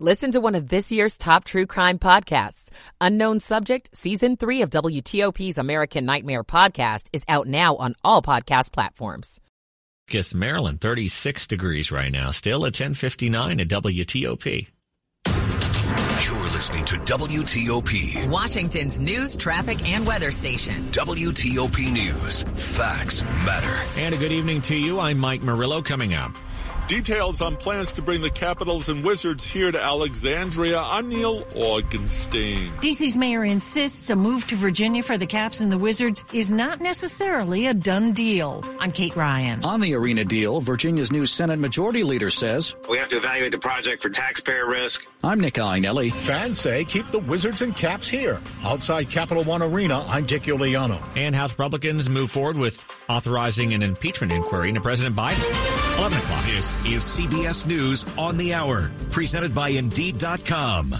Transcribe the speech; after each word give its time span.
Listen 0.00 0.32
to 0.32 0.40
one 0.40 0.56
of 0.56 0.68
this 0.68 0.90
year's 0.90 1.16
top 1.16 1.44
true 1.44 1.66
crime 1.66 2.00
podcasts. 2.00 2.68
Unknown 3.00 3.38
Subject, 3.38 3.96
Season 3.96 4.36
3 4.36 4.62
of 4.62 4.70
WTOP's 4.70 5.56
American 5.56 6.04
Nightmare 6.04 6.42
podcast 6.42 7.06
is 7.12 7.22
out 7.28 7.46
now 7.46 7.76
on 7.76 7.94
all 8.02 8.20
podcast 8.20 8.72
platforms. 8.72 9.40
Kiss 10.08 10.34
Maryland, 10.34 10.80
36 10.80 11.46
degrees 11.46 11.92
right 11.92 12.10
now, 12.10 12.32
still 12.32 12.66
at 12.66 12.74
1059 12.74 13.60
at 13.60 13.68
WTOP. 13.68 14.66
You're 15.26 16.50
listening 16.50 16.84
to 16.86 16.96
WTOP. 16.96 18.28
Washington's 18.28 18.98
news, 18.98 19.36
traffic, 19.36 19.88
and 19.88 20.04
weather 20.04 20.32
station. 20.32 20.90
WTOP 20.90 21.92
News. 21.92 22.42
Facts 22.54 23.22
matter. 23.22 24.00
And 24.00 24.12
a 24.12 24.18
good 24.18 24.32
evening 24.32 24.60
to 24.62 24.74
you. 24.74 24.98
I'm 24.98 25.18
Mike 25.18 25.42
Murillo 25.42 25.82
coming 25.82 26.14
up. 26.14 26.32
Details 26.88 27.40
on 27.40 27.56
plans 27.56 27.92
to 27.92 28.02
bring 28.02 28.20
the 28.20 28.28
Capitals 28.28 28.90
and 28.90 29.02
Wizards 29.02 29.42
here 29.42 29.72
to 29.72 29.80
Alexandria. 29.80 30.78
I'm 30.78 31.08
Neil 31.08 31.42
Augenstein. 31.54 32.78
DC's 32.82 33.16
mayor 33.16 33.42
insists 33.42 34.10
a 34.10 34.16
move 34.16 34.46
to 34.48 34.54
Virginia 34.54 35.02
for 35.02 35.16
the 35.16 35.24
Caps 35.24 35.62
and 35.62 35.72
the 35.72 35.78
Wizards 35.78 36.26
is 36.34 36.50
not 36.50 36.82
necessarily 36.82 37.68
a 37.68 37.74
done 37.74 38.12
deal. 38.12 38.62
I'm 38.80 38.92
Kate 38.92 39.16
Ryan. 39.16 39.64
On 39.64 39.80
the 39.80 39.94
arena 39.94 40.26
deal, 40.26 40.60
Virginia's 40.60 41.10
new 41.10 41.24
Senate 41.24 41.58
Majority 41.58 42.02
Leader 42.02 42.28
says 42.28 42.74
we 42.86 42.98
have 42.98 43.08
to 43.08 43.16
evaluate 43.16 43.52
the 43.52 43.58
project 43.58 44.02
for 44.02 44.10
taxpayer 44.10 44.68
risk. 44.68 45.06
I'm 45.22 45.40
Nick 45.40 45.54
Iannelli. 45.54 46.12
Fans 46.12 46.60
say 46.60 46.84
keep 46.84 47.08
the 47.08 47.20
Wizards 47.20 47.62
and 47.62 47.74
Caps 47.74 48.08
here. 48.08 48.42
Outside 48.62 49.08
Capital 49.08 49.42
One 49.42 49.62
Arena, 49.62 50.04
I'm 50.06 50.26
Dick 50.26 50.42
Uliano. 50.42 51.02
And 51.16 51.34
House 51.34 51.52
Republicans 51.52 52.10
move 52.10 52.30
forward 52.30 52.58
with 52.58 52.84
authorizing 53.08 53.72
an 53.72 53.82
impeachment 53.82 54.32
inquiry 54.34 54.68
into 54.68 54.82
President 54.82 55.16
Biden. 55.16 55.73
11 55.96 56.18
o'clock. 56.18 56.44
This 56.44 56.74
is 56.84 57.02
CBS 57.04 57.66
News 57.66 58.04
on 58.18 58.36
the 58.36 58.52
Hour, 58.52 58.90
presented 59.10 59.54
by 59.54 59.68
Indeed.com. 59.68 60.96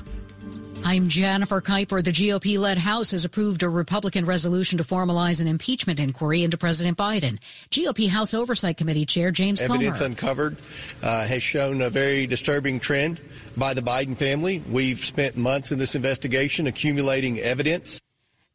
I'm 0.85 1.09
Jennifer 1.09 1.61
Keiper. 1.61 2.05
The 2.05 2.13
GOP 2.13 2.59
led 2.59 2.79
House 2.79 3.11
has 3.11 3.25
approved 3.25 3.65
a 3.65 3.69
Republican 3.69 4.25
resolution 4.25 4.79
to 4.79 4.85
formalize 4.85 5.41
an 5.41 5.49
impeachment 5.49 5.99
inquiry 5.99 6.45
into 6.45 6.57
President 6.57 6.97
Biden. 6.97 7.39
GOP 7.71 8.09
House 8.09 8.35
Oversight 8.35 8.77
Committee 8.77 9.05
Chair 9.05 9.33
James 9.33 9.61
Evidence 9.61 9.99
Comer. 9.99 10.11
uncovered 10.11 10.57
uh, 11.03 11.27
has 11.27 11.43
shown 11.43 11.83
a 11.83 11.91
very 11.91 12.29
disturbing 12.29 12.79
trend 12.79 13.21
by 13.57 13.75
the 13.75 13.81
Biden 13.81 14.17
family. 14.17 14.63
We've 14.71 14.99
spent 14.99 15.37
months 15.37 15.73
in 15.73 15.79
this 15.79 15.97
investigation 15.97 16.69
accumulating 16.69 17.41
evidence. 17.41 18.01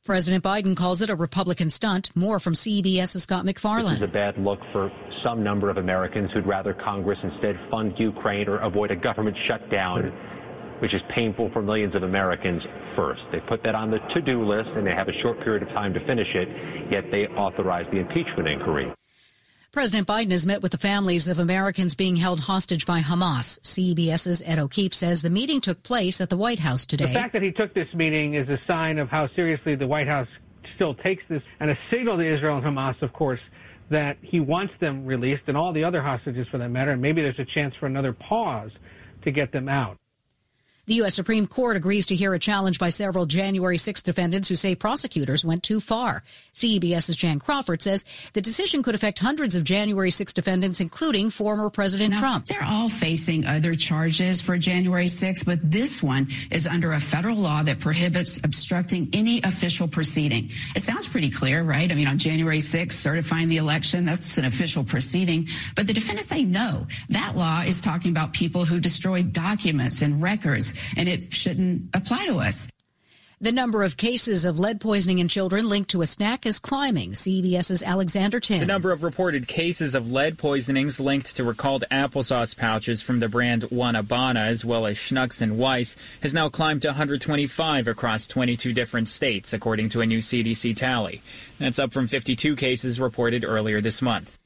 President 0.06 0.44
Biden 0.44 0.76
calls 0.76 1.02
it 1.02 1.10
a 1.10 1.16
Republican 1.16 1.70
stunt. 1.70 2.16
More 2.16 2.40
from 2.40 2.54
CBS's 2.54 3.24
Scott 3.24 3.46
MacFarlane. 3.46 4.00
This 4.00 4.04
is 4.04 4.10
a 4.10 4.14
bad 4.14 4.38
look 4.38 4.60
for 4.72 4.90
some 5.24 5.44
number 5.44 5.70
of 5.70 5.78
Americans 5.78 6.30
who'd 6.34 6.46
rather 6.46 6.74
Congress 6.74 7.20
instead 7.24 7.60
fund 7.70 7.94
Ukraine 7.98 8.48
or 8.48 8.60
avoid 8.60 8.92
a 8.92 8.96
government 8.96 9.38
shutdown, 9.48 10.12
which 10.80 10.94
is 10.94 11.02
painful 11.14 11.50
for 11.52 11.62
millions 11.62 11.96
of 11.96 12.04
Americans 12.04 12.62
first. 12.96 13.22
They 13.32 13.40
put 13.42 13.64
that 13.64 13.76
on 13.76 13.92
the 13.92 14.00
to-do 14.14 14.44
list 14.46 14.70
and 14.76 14.86
they 14.86 14.92
have 14.92 15.08
a 15.08 15.22
short 15.22 15.40
period 15.44 15.64
of 15.64 15.70
time 15.70 15.94
to 15.94 16.00
finish 16.06 16.28
it, 16.34 16.92
yet 16.92 17.06
they 17.12 17.28
authorize 17.28 17.86
the 17.92 18.00
impeachment 18.00 18.48
inquiry. 18.48 18.92
President 19.72 20.08
Biden 20.08 20.32
has 20.32 20.48
met 20.48 20.64
with 20.64 20.72
the 20.72 20.80
families 20.80 21.28
of 21.28 21.38
Americans 21.38 21.94
being 21.94 22.16
held 22.16 22.40
hostage 22.40 22.88
by 22.88 23.02
Hamas. 23.02 23.60
CBS's 23.60 24.42
Ed 24.44 24.58
O'Keefe 24.58 24.96
says 24.96 25.22
the 25.22 25.30
meeting 25.30 25.62
took 25.62 25.84
place 25.84 26.20
at 26.22 26.30
the 26.30 26.38
White 26.38 26.58
House 26.58 26.88
today. 26.88 27.06
The 27.06 27.14
fact 27.14 27.34
that 27.34 27.44
he 27.44 27.52
took 27.52 27.76
this 27.76 27.88
meeting 27.94 28.34
is 28.34 28.50
a 28.50 28.58
sign 28.66 28.98
of 28.98 29.10
how 29.10 29.30
seriously 29.36 29.76
the 29.76 29.86
White 29.86 30.08
House 30.08 30.28
still 30.74 30.96
takes 30.96 31.22
this 31.30 31.44
and 31.60 31.70
a 31.70 31.78
signal 31.92 32.18
to 32.18 32.36
Israel 32.36 32.58
and 32.58 32.66
Hamas, 32.66 33.00
of 33.04 33.14
course, 33.14 33.40
that 33.90 34.18
he 34.22 34.40
wants 34.40 34.74
them 34.80 35.06
released 35.06 35.44
and 35.48 35.58
all 35.58 35.74
the 35.74 35.84
other 35.84 36.02
hostages 36.02 36.48
for 36.52 36.58
that 36.58 36.70
matter, 36.70 36.92
and 36.92 37.02
maybe 37.02 37.22
there's 37.22 37.40
a 37.40 37.46
chance 37.54 37.74
for 37.80 37.86
another 37.86 38.14
pause 38.14 38.72
to 39.24 39.32
get 39.32 39.52
them 39.52 39.70
out. 39.70 39.98
The 40.90 40.96
U.S. 40.96 41.14
Supreme 41.14 41.46
Court 41.46 41.78
agrees 41.78 42.08
to 42.08 42.16
hear 42.16 42.34
a 42.34 42.40
challenge 42.40 42.80
by 42.80 42.90
several 42.90 43.28
January 43.28 43.78
6 43.78 44.02
defendants 44.02 44.50
who 44.50 44.56
say 44.56 44.74
prosecutors 44.74 45.46
went 45.46 45.62
too 45.62 45.80
far. 45.80 46.24
CBS's 46.56 47.16
Jan 47.16 47.38
Crawford 47.38 47.84
says 47.84 48.06
the 48.34 48.42
decision 48.42 48.82
could 48.82 48.96
affect 48.96 49.20
hundreds 49.20 49.54
of 49.54 49.64
January 49.64 50.10
6 50.10 50.34
defendants, 50.34 50.82
including 50.82 51.30
former 51.30 51.70
President 51.70 52.16
now, 52.16 52.20
Trump. 52.20 52.48
They're 52.48 52.64
all 52.64 52.90
facing 52.90 53.46
other 53.46 53.76
charges 53.76 54.42
for 54.42 54.58
January 54.58 55.08
6, 55.08 55.44
but 55.44 55.60
this 55.62 56.02
one 56.02 56.30
is 56.50 56.66
under 56.66 56.94
a 56.94 57.00
federal 57.00 57.38
law 57.38 57.62
that 57.62 57.80
prohibits 57.80 58.44
obstructing 58.44 59.10
any 59.14 59.44
official 59.44 59.88
proceeding. 59.88 60.50
It 60.76 60.82
sounds 60.82 61.08
pretty 61.08 61.30
clear, 61.30 61.62
right? 61.62 61.92
I 61.92 61.94
mean, 61.94 62.08
on 62.08 62.18
January 62.18 62.62
6, 62.62 62.96
certifying 62.96 63.48
the 63.48 63.58
election, 63.58 64.06
that's 64.06 64.40
an 64.40 64.46
official 64.46 64.84
proceeding. 64.84 65.50
But 65.76 65.86
the 65.86 65.94
defendants 65.94 66.32
say 66.32 66.46
no. 66.46 66.88
That 67.10 67.36
law 67.36 67.62
is 67.62 67.80
talking 67.80 68.10
about 68.10 68.34
people 68.34 68.66
who 68.66 68.80
destroyed 68.80 69.34
documents 69.34 70.02
and 70.02 70.20
records 70.20 70.79
and 70.96 71.10
it 71.10 71.34
shouldn't 71.34 71.90
apply 71.94 72.26
to 72.28 72.40
us. 72.40 72.70
The 73.42 73.54
number 73.54 73.84
of 73.84 73.96
cases 73.96 74.44
of 74.44 74.60
lead 74.60 74.82
poisoning 74.82 75.20
in 75.20 75.30
children 75.30 75.70
linked 75.70 75.92
to 75.92 76.02
a 76.02 76.06
snack 76.06 76.46
is 76.46 76.60
climbing. 76.60 77.14
CBS's 77.14 77.82
Alexander 77.82 78.42
Tin. 78.42 78.60
The 78.60 78.66
number 78.66 78.92
of 78.92 79.02
reported 79.02 79.48
cases 79.48 79.96
of 79.96 80.12
lead 80.12 80.38
poisonings 80.38 81.00
linked 81.00 81.38
to 81.38 81.46
recalled 81.46 81.86
applesauce 81.90 82.58
pouches 82.58 83.02
from 83.02 83.22
the 83.22 83.30
brand 83.30 83.62
Wanabana, 83.64 84.46
as 84.46 84.66
well 84.66 84.86
as 84.86 84.98
Schnucks 84.98 85.42
and 85.42 85.54
Weis, 85.54 85.96
has 86.22 86.34
now 86.34 86.50
climbed 86.50 86.82
to 86.82 86.90
125 86.90 87.88
across 87.88 88.28
22 88.28 88.74
different 88.74 89.08
states, 89.08 89.54
according 89.54 89.88
to 89.90 90.02
a 90.02 90.06
new 90.06 90.20
CDC 90.20 90.76
tally. 90.76 91.22
That's 91.60 91.80
up 91.80 91.94
from 91.94 92.08
52 92.08 92.58
cases 92.58 93.00
reported 93.00 93.46
earlier 93.46 93.80
this 93.80 94.02
month. 94.02 94.39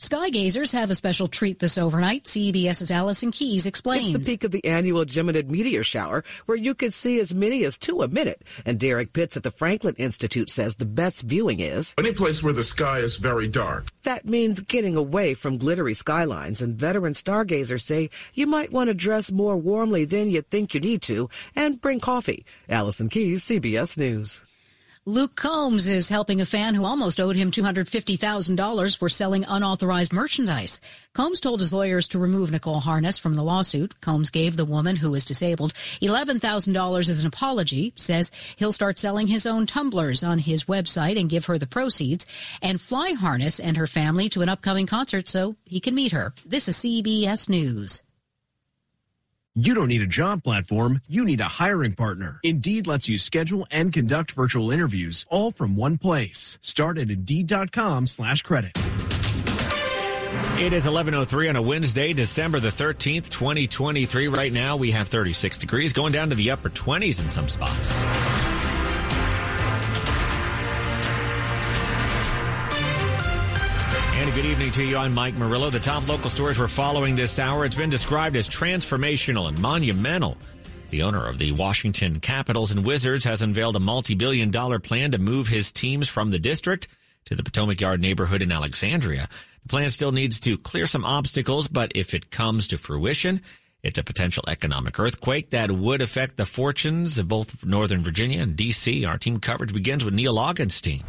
Sky 0.00 0.30
gazers 0.30 0.72
have 0.74 0.92
a 0.92 0.94
special 0.94 1.26
treat 1.26 1.58
this 1.58 1.76
overnight. 1.76 2.22
CBS's 2.22 2.92
Allison 2.92 3.32
Keyes 3.32 3.66
explains. 3.66 4.06
It's 4.06 4.12
the 4.12 4.32
peak 4.32 4.44
of 4.44 4.52
the 4.52 4.64
annual 4.64 5.04
Geminid 5.04 5.48
meteor 5.48 5.82
shower, 5.82 6.22
where 6.46 6.56
you 6.56 6.72
could 6.72 6.94
see 6.94 7.18
as 7.18 7.34
many 7.34 7.64
as 7.64 7.76
two 7.76 8.02
a 8.02 8.06
minute. 8.06 8.44
And 8.64 8.78
Derrick 8.78 9.12
Pitts 9.12 9.36
at 9.36 9.42
the 9.42 9.50
Franklin 9.50 9.96
Institute 9.98 10.50
says 10.50 10.76
the 10.76 10.86
best 10.86 11.22
viewing 11.22 11.58
is 11.58 11.96
any 11.98 12.14
place 12.14 12.44
where 12.44 12.52
the 12.52 12.62
sky 12.62 13.00
is 13.00 13.18
very 13.20 13.48
dark. 13.48 13.88
That 14.04 14.24
means 14.24 14.60
getting 14.60 14.94
away 14.94 15.34
from 15.34 15.58
glittery 15.58 15.94
skylines. 15.94 16.62
And 16.62 16.76
veteran 16.76 17.14
stargazers 17.14 17.82
say 17.84 18.10
you 18.34 18.46
might 18.46 18.70
want 18.70 18.86
to 18.88 18.94
dress 18.94 19.32
more 19.32 19.56
warmly 19.56 20.04
than 20.04 20.30
you 20.30 20.42
think 20.42 20.74
you 20.74 20.80
need 20.80 21.02
to, 21.02 21.28
and 21.56 21.80
bring 21.80 21.98
coffee. 21.98 22.46
Allison 22.68 23.08
Keyes, 23.08 23.44
CBS 23.44 23.98
News. 23.98 24.44
Luke 25.08 25.36
Combs 25.36 25.86
is 25.86 26.10
helping 26.10 26.42
a 26.42 26.44
fan 26.44 26.74
who 26.74 26.84
almost 26.84 27.18
owed 27.18 27.34
him 27.34 27.50
$250,000 27.50 28.98
for 28.98 29.08
selling 29.08 29.42
unauthorized 29.42 30.12
merchandise. 30.12 30.82
Combs 31.14 31.40
told 31.40 31.60
his 31.60 31.72
lawyers 31.72 32.08
to 32.08 32.18
remove 32.18 32.50
Nicole 32.50 32.80
Harness 32.80 33.16
from 33.16 33.32
the 33.32 33.42
lawsuit. 33.42 33.98
Combs 34.02 34.28
gave 34.28 34.58
the 34.58 34.66
woman 34.66 34.96
who 34.96 35.14
is 35.14 35.24
disabled 35.24 35.72
$11,000 36.02 36.98
as 37.08 37.20
an 37.22 37.26
apology, 37.26 37.94
says 37.96 38.30
he'll 38.56 38.70
start 38.70 38.98
selling 38.98 39.28
his 39.28 39.46
own 39.46 39.64
tumblers 39.64 40.22
on 40.22 40.40
his 40.40 40.64
website 40.64 41.18
and 41.18 41.30
give 41.30 41.46
her 41.46 41.56
the 41.56 41.66
proceeds, 41.66 42.26
and 42.60 42.78
fly 42.78 43.12
Harness 43.12 43.58
and 43.58 43.78
her 43.78 43.86
family 43.86 44.28
to 44.28 44.42
an 44.42 44.50
upcoming 44.50 44.86
concert 44.86 45.26
so 45.26 45.56
he 45.64 45.80
can 45.80 45.94
meet 45.94 46.12
her. 46.12 46.34
This 46.44 46.68
is 46.68 46.76
CBS 46.76 47.48
News. 47.48 48.02
You 49.60 49.74
don't 49.74 49.88
need 49.88 50.02
a 50.02 50.06
job 50.06 50.44
platform, 50.44 51.02
you 51.08 51.24
need 51.24 51.40
a 51.40 51.48
hiring 51.48 51.94
partner. 51.94 52.38
Indeed 52.44 52.86
lets 52.86 53.08
you 53.08 53.18
schedule 53.18 53.66
and 53.72 53.92
conduct 53.92 54.30
virtual 54.30 54.70
interviews 54.70 55.26
all 55.30 55.50
from 55.50 55.74
one 55.74 55.98
place. 55.98 56.60
Start 56.62 56.96
at 56.96 57.10
Indeed.com 57.10 58.06
slash 58.06 58.42
credit. 58.42 58.78
It 60.60 60.72
is 60.72 60.86
11.03 60.86 61.48
on 61.48 61.56
a 61.56 61.62
Wednesday, 61.62 62.12
December 62.12 62.60
the 62.60 62.68
13th, 62.68 63.30
2023. 63.30 64.28
Right 64.28 64.52
now 64.52 64.76
we 64.76 64.92
have 64.92 65.08
36 65.08 65.58
degrees, 65.58 65.92
going 65.92 66.12
down 66.12 66.28
to 66.28 66.36
the 66.36 66.52
upper 66.52 66.70
20s 66.70 67.20
in 67.20 67.28
some 67.28 67.48
spots. 67.48 67.92
Good 74.38 74.46
evening 74.46 74.70
to 74.70 74.84
you. 74.84 74.96
I'm 74.96 75.14
Mike 75.14 75.34
Murillo. 75.34 75.68
The 75.68 75.80
top 75.80 76.06
local 76.06 76.30
stories 76.30 76.60
we're 76.60 76.68
following 76.68 77.16
this 77.16 77.40
hour. 77.40 77.64
It's 77.64 77.74
been 77.74 77.90
described 77.90 78.36
as 78.36 78.48
transformational 78.48 79.48
and 79.48 79.60
monumental. 79.60 80.36
The 80.90 81.02
owner 81.02 81.26
of 81.26 81.38
the 81.38 81.50
Washington 81.50 82.20
Capitals 82.20 82.70
and 82.70 82.86
Wizards 82.86 83.24
has 83.24 83.42
unveiled 83.42 83.74
a 83.74 83.80
multi-billion 83.80 84.52
dollar 84.52 84.78
plan 84.78 85.10
to 85.10 85.18
move 85.18 85.48
his 85.48 85.72
teams 85.72 86.08
from 86.08 86.30
the 86.30 86.38
district 86.38 86.86
to 87.24 87.34
the 87.34 87.42
Potomac 87.42 87.80
Yard 87.80 88.00
neighborhood 88.00 88.40
in 88.40 88.52
Alexandria. 88.52 89.28
The 89.64 89.68
plan 89.70 89.90
still 89.90 90.12
needs 90.12 90.38
to 90.38 90.56
clear 90.56 90.86
some 90.86 91.04
obstacles, 91.04 91.66
but 91.66 91.90
if 91.96 92.14
it 92.14 92.30
comes 92.30 92.68
to 92.68 92.78
fruition, 92.78 93.42
it's 93.82 93.98
a 93.98 94.04
potential 94.04 94.44
economic 94.46 95.00
earthquake 95.00 95.50
that 95.50 95.72
would 95.72 96.00
affect 96.00 96.36
the 96.36 96.46
fortunes 96.46 97.18
of 97.18 97.26
both 97.26 97.64
Northern 97.64 98.04
Virginia 98.04 98.40
and 98.40 98.54
D.C. 98.54 99.04
Our 99.04 99.18
team 99.18 99.40
coverage 99.40 99.74
begins 99.74 100.04
with 100.04 100.14
Neil 100.14 100.36
Augenstein. 100.36 101.02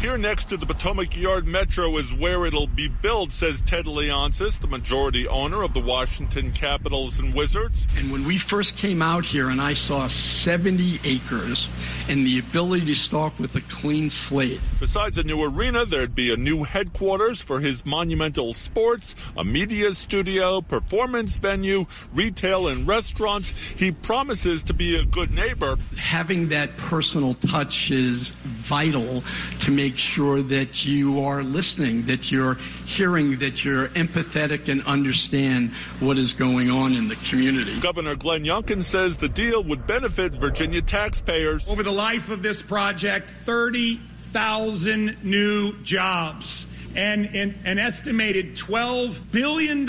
Here 0.00 0.16
next 0.16 0.46
to 0.46 0.56
the 0.56 0.64
Potomac 0.64 1.14
Yard 1.14 1.46
Metro 1.46 1.98
is 1.98 2.14
where 2.14 2.46
it'll 2.46 2.66
be 2.66 2.88
built, 2.88 3.32
says 3.32 3.60
Ted 3.60 3.84
Leonsis, 3.84 4.58
the 4.58 4.66
majority 4.66 5.28
owner 5.28 5.62
of 5.62 5.74
the 5.74 5.80
Washington 5.80 6.52
Capitals 6.52 7.18
and 7.18 7.34
Wizards. 7.34 7.86
And 7.98 8.10
when 8.10 8.24
we 8.24 8.38
first 8.38 8.78
came 8.78 9.02
out 9.02 9.26
here 9.26 9.50
and 9.50 9.60
I 9.60 9.74
saw 9.74 10.08
70 10.08 11.00
acres 11.04 11.68
and 12.08 12.26
the 12.26 12.38
ability 12.38 12.86
to 12.86 12.94
start 12.94 13.38
with 13.38 13.54
a 13.56 13.60
clean 13.60 14.08
slate. 14.08 14.62
Besides 14.80 15.18
a 15.18 15.22
new 15.22 15.44
arena, 15.44 15.84
there'd 15.84 16.14
be 16.14 16.32
a 16.32 16.36
new 16.36 16.64
headquarters 16.64 17.42
for 17.42 17.60
his 17.60 17.84
monumental 17.84 18.54
sports, 18.54 19.14
a 19.36 19.44
media 19.44 19.92
studio, 19.92 20.62
performance 20.62 21.36
venue, 21.36 21.84
retail 22.14 22.68
and 22.68 22.88
restaurants. 22.88 23.52
He 23.76 23.92
promises 23.92 24.62
to 24.62 24.72
be 24.72 24.96
a 24.96 25.04
good 25.04 25.30
neighbor. 25.30 25.76
Having 25.98 26.48
that 26.48 26.74
personal 26.78 27.34
touch 27.34 27.90
is 27.90 28.30
vital 28.30 29.22
to 29.60 29.70
make 29.70 29.89
sure 29.96 30.42
that 30.42 30.84
you 30.84 31.22
are 31.24 31.42
listening, 31.42 32.06
that 32.06 32.30
you're 32.30 32.54
hearing, 32.86 33.38
that 33.38 33.64
you're 33.64 33.88
empathetic 33.88 34.68
and 34.68 34.84
understand 34.86 35.72
what 36.00 36.18
is 36.18 36.32
going 36.32 36.70
on 36.70 36.94
in 36.94 37.08
the 37.08 37.16
community. 37.16 37.78
Governor 37.80 38.16
Glenn 38.16 38.44
Youngkin 38.44 38.82
says 38.82 39.16
the 39.16 39.28
deal 39.28 39.62
would 39.64 39.86
benefit 39.86 40.32
Virginia 40.32 40.82
taxpayers. 40.82 41.68
Over 41.68 41.82
the 41.82 41.90
life 41.90 42.28
of 42.28 42.42
this 42.42 42.62
project, 42.62 43.30
30,000 43.30 45.24
new 45.24 45.72
jobs 45.82 46.66
and 46.96 47.26
an 47.34 47.78
estimated 47.78 48.56
$12 48.56 49.16
billion 49.30 49.86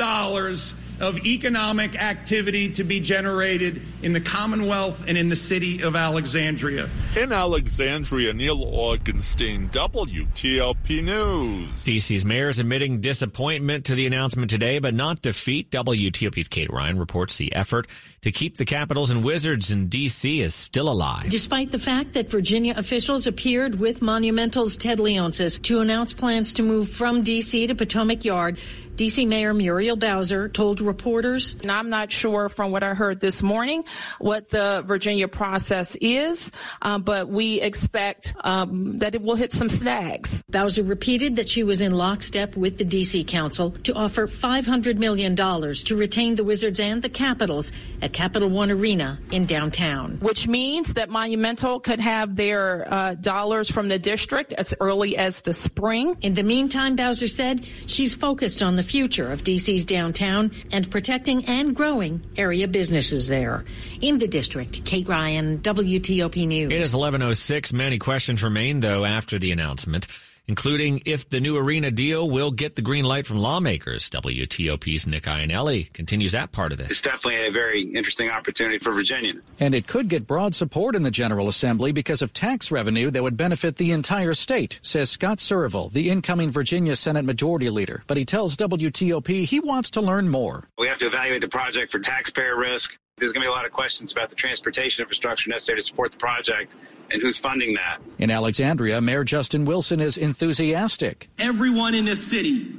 of 1.02 1.26
economic 1.26 2.02
activity 2.02 2.72
to 2.74 2.84
be 2.84 3.00
generated 3.00 3.82
in 4.04 4.14
the 4.14 4.22
Commonwealth 4.22 5.04
and 5.08 5.18
in 5.18 5.30
the 5.30 5.36
city 5.36 5.82
of 5.82 5.96
Alexandria. 5.96 6.88
In 7.18 7.32
Alexandria, 7.32 8.34
Neil 8.34 8.58
Augenstein, 8.58 9.70
WTOP 9.72 11.04
News. 11.04 11.70
DC's 11.84 12.24
mayor 12.24 12.50
is 12.50 12.60
admitting 12.60 13.02
disappointment 13.02 13.86
to 13.86 13.96
the 13.96 14.06
announcement 14.06 14.50
today, 14.50 14.80
but 14.80 14.94
not 14.94 15.22
defeat. 15.22 15.72
WTOP's 15.72 16.48
Kate 16.48 16.72
Ryan 16.72 17.00
reports 17.00 17.38
the 17.38 17.54
effort 17.56 17.88
to 18.22 18.32
keep 18.32 18.58
the 18.58 18.66
Capitals 18.66 19.10
and 19.10 19.24
Wizards 19.24 19.72
in 19.72 19.90
DC 19.90 20.40
is 20.40 20.54
still 20.54 20.88
alive. 20.88 21.30
Despite 21.30 21.72
the 21.72 21.80
fact 21.80 22.14
that 22.14 22.30
Virginia 22.30 22.76
officials 22.78 23.26
appeared 23.26 23.80
with 23.80 24.02
Monumental's 24.02 24.78
Ted 24.78 25.00
Leonsis 25.00 25.62
to 25.64 25.80
announce 25.80 26.14
plans 26.14 26.54
to 26.54 26.64
move 26.64 26.90
from 26.90 27.24
DC 27.24 27.68
to 27.68 27.74
Potomac 27.74 28.24
Yard, 28.24 28.60
DC 29.02 29.28
Mayor 29.28 29.52
Muriel 29.52 29.96
Bowser 29.96 30.48
told 30.48 30.80
reporters. 30.80 31.56
And 31.64 31.72
I'm 31.72 31.90
not 31.90 32.12
sure 32.12 32.50
from 32.50 32.72
what 32.72 32.84
I 32.84 32.94
heard 32.94 33.20
this 33.20 33.42
morning 33.42 33.84
what 34.20 34.50
the 34.50 34.84
Virginia 34.86 35.28
process 35.28 35.98
is, 36.00 36.52
um, 36.84 37.02
but 37.02 37.28
we 37.28 37.60
expect 37.62 38.36
um, 38.42 39.00
that 39.00 39.16
it 39.16 39.24
will 39.24 39.34
hit 39.34 39.54
some 39.54 39.70
snags. 39.70 40.44
Bowser 40.50 40.84
repeated 40.84 41.38
that 41.38 41.50
she 41.50 41.64
was 41.64 41.82
in 41.82 41.94
lockstep 41.94 42.56
with 42.56 42.78
the 42.78 42.86
DC 42.86 43.26
Council 43.26 43.72
to 43.72 43.94
offer 43.96 44.28
$500 44.28 45.00
million 45.00 45.36
to 45.36 45.96
retain 45.96 46.36
the 46.36 46.44
Wizards 46.44 46.80
and 46.80 47.02
the 47.02 47.10
Capitals 47.10 47.72
at 48.04 48.14
Capital 48.14 48.50
One 48.50 48.70
Arena 48.70 49.18
in 49.32 49.48
downtown. 49.48 50.20
Which 50.20 50.48
means 50.48 50.94
that 50.94 51.10
Monumental 51.10 51.80
could 51.80 52.00
have 52.00 52.36
their 52.36 52.88
uh, 52.94 53.16
dollars 53.16 53.72
from 53.72 53.88
the 53.88 53.98
district 53.98 54.54
as 54.54 54.76
early 54.80 55.18
as 55.18 55.42
the 55.42 55.54
spring. 55.54 56.18
In 56.22 56.36
the 56.36 56.44
meantime, 56.44 56.96
Bowser 56.96 57.28
said 57.28 57.68
she's 57.88 58.14
focused 58.14 58.62
on 58.62 58.76
the 58.76 58.91
future 58.92 59.32
of 59.32 59.44
DC's 59.44 59.86
downtown 59.86 60.52
and 60.74 60.92
protecting 60.92 61.46
and 61.46 61.74
growing 61.74 62.22
area 62.36 62.68
businesses 62.68 63.30
there. 63.30 63.64
In 64.02 64.18
the 64.18 64.28
district, 64.28 64.84
Kate 64.84 65.08
Ryan, 65.08 65.60
WTOP 65.60 66.46
News. 66.46 66.72
It 66.72 66.82
is 66.82 66.94
1106. 66.94 67.72
Many 67.72 68.00
questions 68.00 68.44
remain, 68.44 68.82
though, 68.82 69.06
after 69.06 69.40
the 69.40 69.52
announcement 69.52 70.08
including 70.52 71.02
if 71.06 71.30
the 71.30 71.40
new 71.40 71.56
arena 71.56 71.90
deal 71.90 72.30
will 72.30 72.52
get 72.52 72.76
the 72.76 72.82
green 72.82 73.06
light 73.06 73.26
from 73.26 73.38
lawmakers. 73.38 74.10
WTOP's 74.10 75.08
Nick 75.08 75.24
Iannelli 75.24 75.94
continues 75.94 76.34
that 76.34 76.52
part 76.52 76.74
of 76.74 76.78
this. 76.78 76.92
It's 76.92 77.02
definitely 77.02 77.48
a 77.48 77.52
very 77.52 77.84
interesting 77.84 78.30
opportunity 78.30 78.78
for 78.78 78.92
Virginia. 78.92 79.36
And 79.62 79.74
it 79.74 79.88
could 79.88 80.10
get 80.10 80.28
broad 80.28 80.54
support 80.54 80.94
in 80.94 81.04
the 81.04 81.10
General 81.10 81.48
Assembly 81.48 81.94
because 81.94 82.22
of 82.22 82.34
tax 82.34 82.70
revenue 82.70 83.10
that 83.12 83.24
would 83.24 83.38
benefit 83.38 83.78
the 83.78 83.94
entire 83.94 84.34
state, 84.34 84.78
says 84.82 85.10
Scott 85.10 85.38
Surovell, 85.38 85.90
the 85.90 86.10
incoming 86.10 86.52
Virginia 86.52 86.98
Senate 86.98 87.24
Majority 87.24 87.70
Leader. 87.70 88.04
But 88.08 88.18
he 88.18 88.26
tells 88.26 88.58
WTOP 88.58 89.46
he 89.46 89.62
wants 89.62 89.92
to 89.92 90.02
learn 90.02 90.28
more. 90.28 90.66
We 90.78 90.88
have 90.88 91.00
to 91.00 91.08
evaluate 91.08 91.40
the 91.40 91.48
project 91.48 91.94
for 91.94 92.00
taxpayer 92.00 92.58
risk. 92.58 92.98
There's 93.22 93.34
going 93.34 93.44
to 93.44 93.50
be 93.50 93.52
a 93.52 93.56
lot 93.56 93.66
of 93.66 93.72
questions 93.72 94.12
about 94.12 94.32
the 94.32 94.36
transportation 94.36 95.04
infrastructure 95.04 95.50
necessary 95.52 95.80
to 95.80 95.86
support 95.86 96.12
the 96.12 96.18
project 96.18 96.74
and 97.12 97.22
who's 97.22 97.38
funding 97.38 97.76
that. 97.76 98.00
In 98.18 98.32
Alexandria, 98.32 99.00
Mayor 99.00 99.24
Justin 99.24 99.64
Wilson 99.64 100.02
is 100.02 100.18
enthusiastic. 100.18 101.30
Everyone 101.38 101.94
in 101.94 102.06
this 102.06 102.26
city 102.26 102.74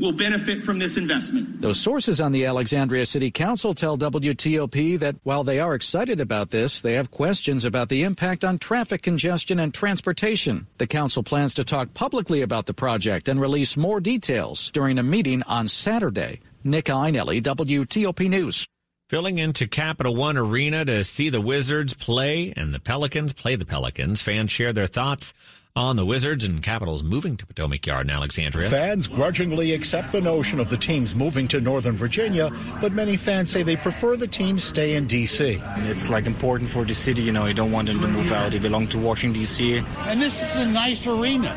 will 0.00 0.12
benefit 0.12 0.62
from 0.62 0.78
this 0.78 0.96
investment. 0.96 1.60
Those 1.60 1.78
sources 1.78 2.22
on 2.22 2.32
the 2.32 2.46
Alexandria 2.46 3.04
City 3.04 3.30
Council 3.30 3.74
tell 3.74 3.98
WTOP 3.98 4.98
that 5.00 5.16
while 5.24 5.44
they 5.44 5.60
are 5.60 5.74
excited 5.74 6.22
about 6.22 6.48
this, 6.48 6.80
they 6.80 6.94
have 6.94 7.10
questions 7.10 7.66
about 7.66 7.90
the 7.90 8.02
impact 8.02 8.44
on 8.44 8.58
traffic 8.58 9.02
congestion 9.02 9.58
and 9.58 9.74
transportation. 9.74 10.66
The 10.78 10.86
council 10.86 11.22
plans 11.22 11.52
to 11.54 11.64
talk 11.64 11.92
publicly 11.92 12.40
about 12.40 12.64
the 12.64 12.74
project 12.74 13.28
and 13.28 13.38
release 13.38 13.76
more 13.76 14.00
details 14.00 14.70
during 14.70 14.98
a 14.98 15.02
meeting 15.02 15.42
on 15.42 15.68
Saturday. 15.68 16.40
Nick 16.64 16.86
Iannelli, 16.86 17.42
WTOP 17.42 18.30
News 18.30 18.66
filling 19.12 19.36
into 19.36 19.68
Capital 19.68 20.16
One 20.16 20.38
Arena 20.38 20.86
to 20.86 21.04
see 21.04 21.28
the 21.28 21.38
Wizards 21.38 21.92
play 21.92 22.54
and 22.56 22.72
the 22.72 22.80
Pelicans 22.80 23.34
play 23.34 23.56
the 23.56 23.66
Pelicans. 23.66 24.22
Fans 24.22 24.50
share 24.50 24.72
their 24.72 24.86
thoughts 24.86 25.34
on 25.76 25.96
the 25.96 26.06
Wizards 26.06 26.46
and 26.46 26.62
Capitals 26.62 27.02
moving 27.02 27.36
to 27.36 27.44
Potomac 27.44 27.86
Yard 27.86 28.06
in 28.06 28.10
Alexandria. 28.10 28.70
Fans 28.70 29.08
grudgingly 29.08 29.72
accept 29.74 30.12
the 30.12 30.20
notion 30.22 30.58
of 30.58 30.70
the 30.70 30.78
teams 30.78 31.14
moving 31.14 31.46
to 31.48 31.60
Northern 31.60 31.94
Virginia, 31.94 32.50
but 32.80 32.94
many 32.94 33.18
fans 33.18 33.50
say 33.50 33.62
they 33.62 33.76
prefer 33.76 34.16
the 34.16 34.26
teams 34.26 34.64
stay 34.64 34.94
in 34.94 35.06
D.C. 35.06 35.60
It's 35.60 36.08
like 36.08 36.24
important 36.24 36.70
for 36.70 36.86
the 36.86 36.94
city, 36.94 37.22
you 37.22 37.32
know, 37.32 37.44
you 37.44 37.52
don't 37.52 37.70
want 37.70 37.88
them 37.88 38.00
to 38.00 38.08
move 38.08 38.32
out. 38.32 38.52
They 38.52 38.60
belong 38.60 38.88
to 38.88 38.98
Washington, 38.98 39.38
D.C. 39.40 39.84
And 40.06 40.22
this 40.22 40.42
is 40.42 40.56
a 40.56 40.64
nice 40.64 41.06
arena, 41.06 41.50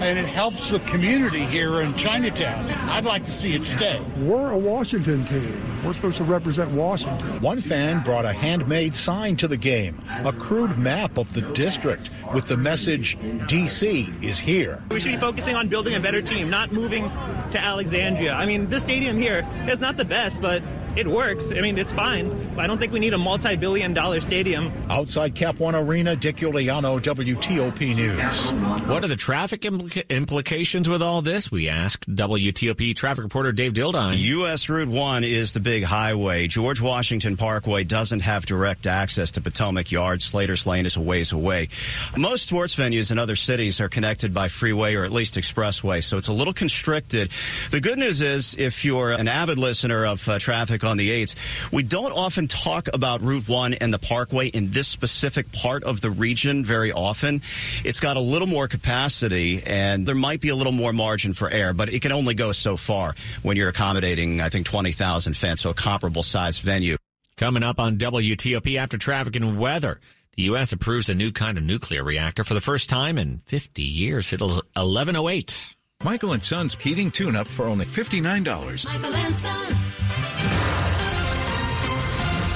and 0.00 0.18
it 0.18 0.24
helps 0.24 0.70
the 0.70 0.80
community 0.80 1.44
here 1.44 1.82
in 1.82 1.94
Chinatown. 1.94 2.64
I'd 2.88 3.04
like 3.04 3.26
to 3.26 3.32
see 3.32 3.54
it 3.54 3.64
stay. 3.64 4.00
We're 4.16 4.52
a 4.52 4.58
Washington 4.58 5.26
team. 5.26 5.71
We're 5.84 5.92
supposed 5.92 6.18
to 6.18 6.24
represent 6.24 6.70
Washington. 6.70 7.40
One 7.40 7.60
fan 7.60 8.04
brought 8.04 8.24
a 8.24 8.32
handmade 8.32 8.94
sign 8.94 9.34
to 9.36 9.48
the 9.48 9.56
game, 9.56 10.00
a 10.24 10.32
crude 10.32 10.78
map 10.78 11.18
of 11.18 11.32
the 11.34 11.42
district 11.52 12.10
with 12.32 12.46
the 12.46 12.56
message 12.56 13.18
DC 13.18 14.22
is 14.22 14.38
here. 14.38 14.82
We 14.90 15.00
should 15.00 15.10
be 15.10 15.18
focusing 15.18 15.56
on 15.56 15.66
building 15.66 15.94
a 15.94 16.00
better 16.00 16.22
team, 16.22 16.48
not 16.48 16.70
moving 16.70 17.10
to 17.50 17.60
Alexandria. 17.60 18.32
I 18.32 18.46
mean, 18.46 18.68
this 18.68 18.82
stadium 18.82 19.18
here 19.18 19.44
is 19.68 19.80
not 19.80 19.96
the 19.96 20.04
best, 20.04 20.40
but 20.40 20.62
it 20.96 21.06
works. 21.06 21.50
I 21.50 21.60
mean, 21.60 21.78
it's 21.78 21.92
fine. 21.92 22.54
I 22.58 22.66
don't 22.66 22.78
think 22.78 22.92
we 22.92 23.00
need 23.00 23.14
a 23.14 23.18
multi 23.18 23.56
billion 23.56 23.94
dollar 23.94 24.20
stadium. 24.20 24.72
Outside 24.88 25.34
Cap 25.34 25.58
One 25.58 25.74
Arena, 25.74 26.16
Dick 26.16 26.36
Uliano, 26.36 27.00
WTOP 27.00 27.96
News. 27.96 28.52
What 28.88 29.04
are 29.04 29.08
the 29.08 29.16
traffic 29.16 29.62
implica- 29.62 30.08
implications 30.08 30.88
with 30.88 31.02
all 31.02 31.22
this? 31.22 31.50
We 31.50 31.68
asked 31.68 32.08
WTOP 32.14 32.94
traffic 32.94 33.24
reporter 33.24 33.52
Dave 33.52 33.72
Dildine. 33.72 34.18
U.S. 34.18 34.68
Route 34.68 34.88
1 34.88 35.24
is 35.24 35.52
the 35.52 35.60
big 35.60 35.84
highway. 35.84 36.46
George 36.46 36.80
Washington 36.80 37.36
Parkway 37.36 37.84
doesn't 37.84 38.20
have 38.20 38.44
direct 38.46 38.86
access 38.86 39.32
to 39.32 39.40
Potomac 39.40 39.90
Yard. 39.90 40.20
Slater's 40.20 40.66
Lane 40.66 40.86
is 40.86 40.96
a 40.96 41.00
ways 41.00 41.32
away. 41.32 41.68
Most 42.16 42.48
sports 42.48 42.74
venues 42.74 43.10
in 43.10 43.18
other 43.18 43.36
cities 43.36 43.80
are 43.80 43.88
connected 43.88 44.34
by 44.34 44.48
freeway 44.48 44.94
or 44.94 45.04
at 45.04 45.12
least 45.12 45.36
expressway, 45.36 46.02
so 46.02 46.18
it's 46.18 46.28
a 46.28 46.32
little 46.32 46.52
constricted. 46.54 47.30
The 47.70 47.80
good 47.80 47.98
news 47.98 48.20
is 48.20 48.54
if 48.58 48.84
you're 48.84 49.12
an 49.12 49.28
avid 49.28 49.58
listener 49.58 50.04
of 50.06 50.28
uh, 50.28 50.38
traffic 50.38 50.81
on 50.84 50.96
the 50.96 51.10
8s, 51.10 51.34
we 51.72 51.82
don't 51.82 52.12
often 52.12 52.48
talk 52.48 52.88
about 52.92 53.22
Route 53.22 53.48
1 53.48 53.74
and 53.74 53.92
the 53.92 53.98
Parkway 53.98 54.48
in 54.48 54.70
this 54.70 54.88
specific 54.88 55.52
part 55.52 55.84
of 55.84 56.00
the 56.00 56.10
region 56.10 56.64
very 56.64 56.92
often. 56.92 57.42
It's 57.84 58.00
got 58.00 58.16
a 58.16 58.20
little 58.20 58.48
more 58.48 58.68
capacity 58.68 59.62
and 59.64 60.06
there 60.06 60.14
might 60.14 60.40
be 60.40 60.48
a 60.48 60.56
little 60.56 60.72
more 60.72 60.92
margin 60.92 61.34
for 61.34 61.50
error, 61.50 61.72
but 61.72 61.88
it 61.88 62.00
can 62.00 62.12
only 62.12 62.34
go 62.34 62.52
so 62.52 62.76
far 62.76 63.14
when 63.42 63.56
you're 63.56 63.68
accommodating, 63.68 64.40
I 64.40 64.48
think, 64.48 64.66
20,000 64.66 65.36
fans, 65.36 65.60
so 65.60 65.70
a 65.70 65.74
comparable 65.74 66.22
size 66.22 66.58
venue. 66.58 66.96
Coming 67.36 67.62
up 67.62 67.78
on 67.78 67.96
WTOP 67.96 68.76
after 68.76 68.98
traffic 68.98 69.36
and 69.36 69.58
weather. 69.58 70.00
The 70.36 70.44
U.S. 70.44 70.72
approves 70.72 71.10
a 71.10 71.14
new 71.14 71.30
kind 71.30 71.58
of 71.58 71.64
nuclear 71.64 72.02
reactor 72.02 72.42
for 72.42 72.54
the 72.54 72.60
first 72.60 72.88
time 72.88 73.18
in 73.18 73.38
50 73.38 73.82
years. 73.82 74.32
It'll 74.32 74.62
1108. 74.74 75.74
Michael 76.04 76.32
and 76.32 76.42
Son's 76.42 76.74
heating 76.74 77.10
tune-up 77.10 77.46
for 77.46 77.66
only 77.66 77.86
$59. 77.86 78.86
Michael 78.86 79.14
and 79.14 79.36
Son. 79.36 79.76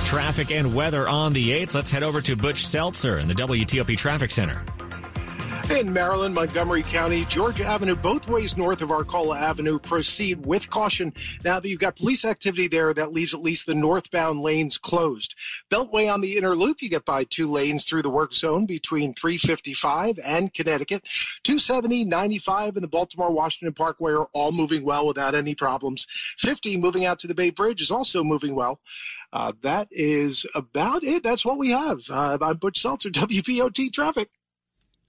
Traffic 0.04 0.50
and 0.50 0.74
weather 0.74 1.08
on 1.08 1.32
the 1.32 1.50
8th. 1.50 1.74
Let's 1.74 1.90
head 1.90 2.02
over 2.02 2.20
to 2.22 2.36
Butch 2.36 2.66
Seltzer 2.66 3.18
in 3.18 3.28
the 3.28 3.34
WTOP 3.34 3.96
Traffic 3.96 4.30
Center. 4.30 4.62
In 5.68 5.92
Maryland, 5.92 6.34
Montgomery 6.34 6.84
County, 6.84 7.24
Georgia 7.24 7.64
Avenue, 7.64 7.96
both 7.96 8.28
ways 8.28 8.56
north 8.56 8.82
of 8.82 8.92
Arcola 8.92 9.36
Avenue, 9.36 9.80
proceed 9.80 10.46
with 10.46 10.70
caution. 10.70 11.12
Now 11.44 11.58
that 11.58 11.68
you've 11.68 11.80
got 11.80 11.96
police 11.96 12.24
activity 12.24 12.68
there, 12.68 12.94
that 12.94 13.12
leaves 13.12 13.34
at 13.34 13.40
least 13.40 13.66
the 13.66 13.74
northbound 13.74 14.40
lanes 14.40 14.78
closed. 14.78 15.34
Beltway 15.68 16.10
on 16.10 16.20
the 16.20 16.38
inner 16.38 16.54
loop, 16.54 16.82
you 16.82 16.88
get 16.88 17.04
by 17.04 17.24
two 17.24 17.48
lanes 17.48 17.84
through 17.84 18.02
the 18.02 18.10
work 18.10 18.32
zone 18.32 18.66
between 18.66 19.12
355 19.12 20.20
and 20.24 20.54
Connecticut. 20.54 21.02
270, 21.42 22.04
95, 22.04 22.76
and 22.76 22.84
the 22.84 22.88
Baltimore 22.88 23.32
Washington 23.32 23.74
Parkway 23.74 24.12
are 24.12 24.28
all 24.32 24.52
moving 24.52 24.84
well 24.84 25.06
without 25.06 25.34
any 25.34 25.56
problems. 25.56 26.06
50 26.38 26.76
moving 26.76 27.04
out 27.04 27.20
to 27.20 27.26
the 27.26 27.34
Bay 27.34 27.50
Bridge 27.50 27.82
is 27.82 27.90
also 27.90 28.22
moving 28.22 28.54
well. 28.54 28.78
Uh, 29.32 29.52
that 29.62 29.88
is 29.90 30.46
about 30.54 31.02
it. 31.02 31.24
That's 31.24 31.44
what 31.44 31.58
we 31.58 31.70
have. 31.70 32.08
Uh, 32.08 32.38
I'm 32.40 32.56
Butch 32.56 32.80
Seltzer, 32.80 33.10
WPOT 33.10 33.92
Traffic. 33.92 34.30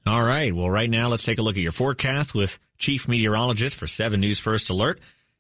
All 0.08 0.24
right. 0.24 0.56
Well, 0.56 0.70
right 0.70 0.90
now, 0.90 1.10
let's 1.10 1.24
take 1.24 1.38
a 1.38 1.42
look 1.42 1.58
at 1.58 1.62
your 1.62 1.74
forecast 1.74 2.34
with 2.34 2.58
Chief 2.78 3.08
Meteorologist 3.08 3.76
for 3.76 3.88
7 3.88 4.20
News 4.20 4.40
First 4.40 4.70
Alert, 4.70 5.00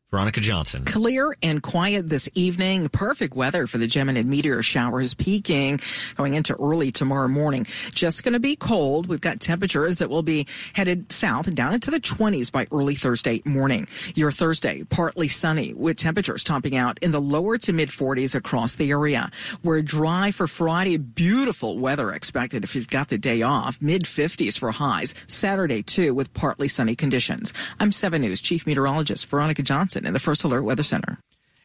Veronica 0.09 0.39
Johnson. 0.39 0.85
Clear 0.85 1.35
and 1.43 1.61
quiet 1.61 2.07
this 2.07 2.29
evening. 2.33 2.87
Perfect 2.87 3.35
weather 3.35 3.67
for 3.67 3.77
the 3.77 3.87
Geminid 3.87 4.25
meteor 4.25 4.63
showers 4.63 5.13
peaking 5.13 5.81
going 6.15 6.33
into 6.33 6.55
early 6.55 6.93
tomorrow 6.93 7.27
morning. 7.27 7.65
Just 7.91 8.23
going 8.23 8.31
to 8.31 8.39
be 8.39 8.55
cold. 8.55 9.07
We've 9.07 9.19
got 9.19 9.41
temperatures 9.41 9.97
that 9.97 10.09
will 10.09 10.23
be 10.23 10.47
headed 10.71 11.11
south 11.11 11.47
and 11.47 11.57
down 11.57 11.73
into 11.73 11.91
the 11.91 11.99
20s 11.99 12.53
by 12.53 12.67
early 12.71 12.95
Thursday 12.95 13.41
morning. 13.43 13.85
Your 14.15 14.31
Thursday, 14.31 14.85
partly 14.85 15.27
sunny 15.27 15.73
with 15.73 15.97
temperatures 15.97 16.41
topping 16.41 16.77
out 16.77 16.97
in 17.01 17.11
the 17.11 17.19
lower 17.19 17.57
to 17.57 17.73
mid 17.73 17.89
40s 17.89 18.33
across 18.33 18.75
the 18.75 18.89
area. 18.91 19.29
We're 19.61 19.81
dry 19.81 20.31
for 20.31 20.47
Friday. 20.47 20.95
Beautiful 20.95 21.79
weather 21.79 22.13
expected 22.13 22.63
if 22.63 22.77
you've 22.77 22.87
got 22.87 23.09
the 23.09 23.17
day 23.17 23.41
off. 23.41 23.77
Mid 23.81 24.03
50s 24.03 24.57
for 24.57 24.71
highs. 24.71 25.13
Saturday 25.27 25.83
too 25.83 26.13
with 26.13 26.33
partly 26.33 26.69
sunny 26.69 26.95
conditions. 26.95 27.51
I'm 27.77 27.91
7 27.91 28.21
News 28.21 28.39
Chief 28.39 28.65
Meteorologist 28.65 29.29
Veronica 29.29 29.63
Johnson 29.63 29.96
in 30.05 30.13
the 30.13 30.19
First 30.19 30.43
Alert 30.43 30.63
Weather 30.63 30.83
Center. 30.83 31.17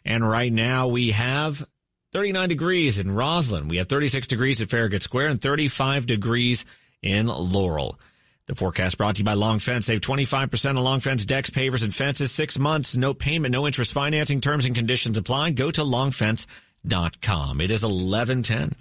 And 0.05 0.29
right 0.29 0.53
now 0.53 0.89
we 0.89 1.13
have 1.13 1.67
39 2.13 2.49
degrees 2.49 2.99
in 2.99 3.09
Rosslyn. 3.09 3.69
We 3.69 3.77
have 3.79 3.89
36 3.89 4.27
degrees 4.27 4.61
at 4.61 4.71
Farragut 4.71 5.03
Square 5.03 5.29
and 5.29 5.41
35 5.41 6.07
degrees 6.07 6.65
in 7.03 7.27
Laurel. 7.27 7.99
The 8.47 8.55
forecast 8.57 8.99
brought 8.99 9.17
to 9.17 9.21
you 9.21 9.25
by 9.25 9.35
Long 9.35 9.61
Fence. 9.61 9.87
Save 9.87 10.01
25% 10.01 10.71
on 10.71 10.77
Long 10.77 11.01
Fence 11.01 11.25
decks, 11.25 11.51
pavers, 11.51 11.85
and 11.85 11.95
fences. 11.95 12.33
Six 12.33 12.59
months, 12.59 12.97
no 12.97 13.15
payment, 13.15 13.53
no 13.53 13.67
interest 13.67 13.93
financing. 13.93 14.41
Terms 14.41 14.67
and 14.67 14.75
conditions 14.75 15.17
apply. 15.17 15.53
Go 15.53 15.71
to 15.71 15.83
longfence.com. 15.83 17.61
It 17.61 17.71
is 17.71 17.85
1110. 17.85 18.75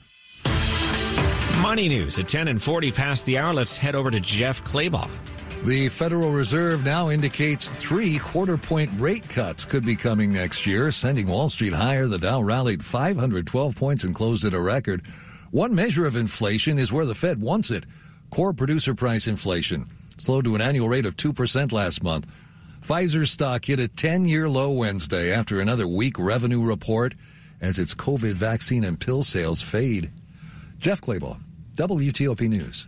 Money 1.61 1.89
news 1.89 2.17
at 2.17 2.27
10 2.27 2.47
and 2.47 2.61
40 2.61 2.91
past 2.91 3.25
the 3.27 3.37
hour. 3.37 3.53
Let's 3.53 3.77
head 3.77 3.93
over 3.93 4.09
to 4.09 4.19
Jeff 4.19 4.63
Clabaugh. 4.63 5.09
The 5.63 5.89
Federal 5.89 6.31
Reserve 6.31 6.83
now 6.83 7.09
indicates 7.11 7.67
three 7.67 8.17
quarter 8.17 8.57
point 8.57 8.89
rate 8.99 9.29
cuts 9.29 9.63
could 9.63 9.85
be 9.85 9.95
coming 9.95 10.33
next 10.33 10.65
year, 10.65 10.91
sending 10.91 11.27
Wall 11.27 11.49
Street 11.49 11.73
higher. 11.73 12.07
The 12.07 12.17
Dow 12.17 12.41
rallied 12.41 12.83
512 12.83 13.75
points 13.75 14.03
and 14.03 14.15
closed 14.15 14.43
at 14.43 14.55
a 14.55 14.59
record. 14.59 15.05
One 15.51 15.75
measure 15.75 16.07
of 16.07 16.15
inflation 16.15 16.79
is 16.79 16.91
where 16.91 17.05
the 17.05 17.13
Fed 17.13 17.39
wants 17.39 17.69
it. 17.69 17.85
Core 18.31 18.53
producer 18.53 18.95
price 18.95 19.27
inflation 19.27 19.87
slowed 20.17 20.45
to 20.45 20.55
an 20.55 20.61
annual 20.61 20.89
rate 20.89 21.05
of 21.05 21.15
2% 21.15 21.71
last 21.71 22.01
month. 22.01 22.25
Pfizer 22.81 23.27
stock 23.27 23.63
hit 23.63 23.79
a 23.79 23.87
10 23.87 24.25
year 24.25 24.49
low 24.49 24.71
Wednesday 24.71 25.31
after 25.31 25.59
another 25.59 25.87
weak 25.87 26.17
revenue 26.17 26.63
report 26.63 27.13
as 27.61 27.77
its 27.77 27.93
COVID 27.93 28.33
vaccine 28.33 28.83
and 28.83 28.99
pill 28.99 29.21
sales 29.21 29.61
fade. 29.61 30.11
Jeff 30.79 31.01
Clabaugh, 31.01 31.39
WTOP 31.75 32.49
News. 32.49 32.87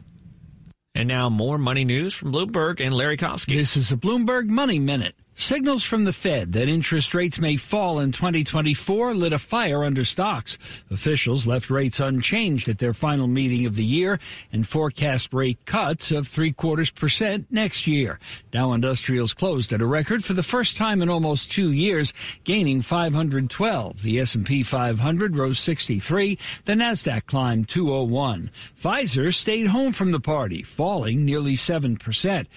And 0.96 1.08
now 1.08 1.28
more 1.28 1.58
money 1.58 1.86
news 1.86 2.14
from 2.14 2.32
Bloomberg 2.32 2.80
and 2.80 2.94
Larry 2.94 3.18
Kofsky. 3.18 3.56
This 3.56 3.76
is 3.76 3.92
a 3.92 3.98
Bloomberg 3.98 4.48
Money 4.48 4.78
Minute. 4.78 5.16
Signals 5.36 5.84
from 5.84 6.04
the 6.04 6.14
Fed 6.14 6.54
that 6.54 6.70
interest 6.70 7.16
rates 7.16 7.40
may 7.40 7.58
fall 7.58 8.00
in 8.00 8.12
2024 8.12 9.16
lit 9.16 9.34
a 9.34 9.40
fire 9.40 9.84
under 9.84 10.06
stocks. 10.06 10.60
Officials 10.92 11.48
left 11.48 11.72
rates 11.72 12.00
unchanged 12.00 12.70
at 12.70 12.78
their 12.78 12.94
final 12.94 13.28
meeting 13.28 13.66
of 13.66 13.76
the 13.76 13.84
year 13.84 14.20
and 14.52 14.68
forecast 14.68 15.34
rate 15.34 15.58
cuts 15.66 16.12
of 16.12 16.28
three 16.28 16.52
quarters 16.52 16.92
percent 16.92 17.48
next 17.50 17.88
year. 17.88 18.20
Dow 18.52 18.74
Industrials 18.74 19.34
closed 19.34 19.74
at 19.74 19.82
a 19.82 19.88
record 19.88 20.24
for 20.24 20.34
the 20.34 20.44
first 20.44 20.78
time 20.78 21.02
in 21.02 21.10
almost 21.10 21.52
two 21.52 21.72
years, 21.72 22.14
gaining 22.44 22.84
512. 22.84 24.04
The 24.04 24.20
S&P 24.20 24.62
500 24.62 25.36
rose 25.36 25.60
63. 25.60 26.38
The 26.66 26.74
Nasdaq 26.74 27.26
climbed 27.26 27.70
201. 27.70 28.52
Pfizer 28.80 29.34
stayed 29.34 29.68
home 29.68 29.94
from 29.94 30.12
the 30.12 30.20
party, 30.20 30.62
falling 30.62 31.26
nearly 31.26 31.56
7 31.56 31.98
percent. 31.98 32.48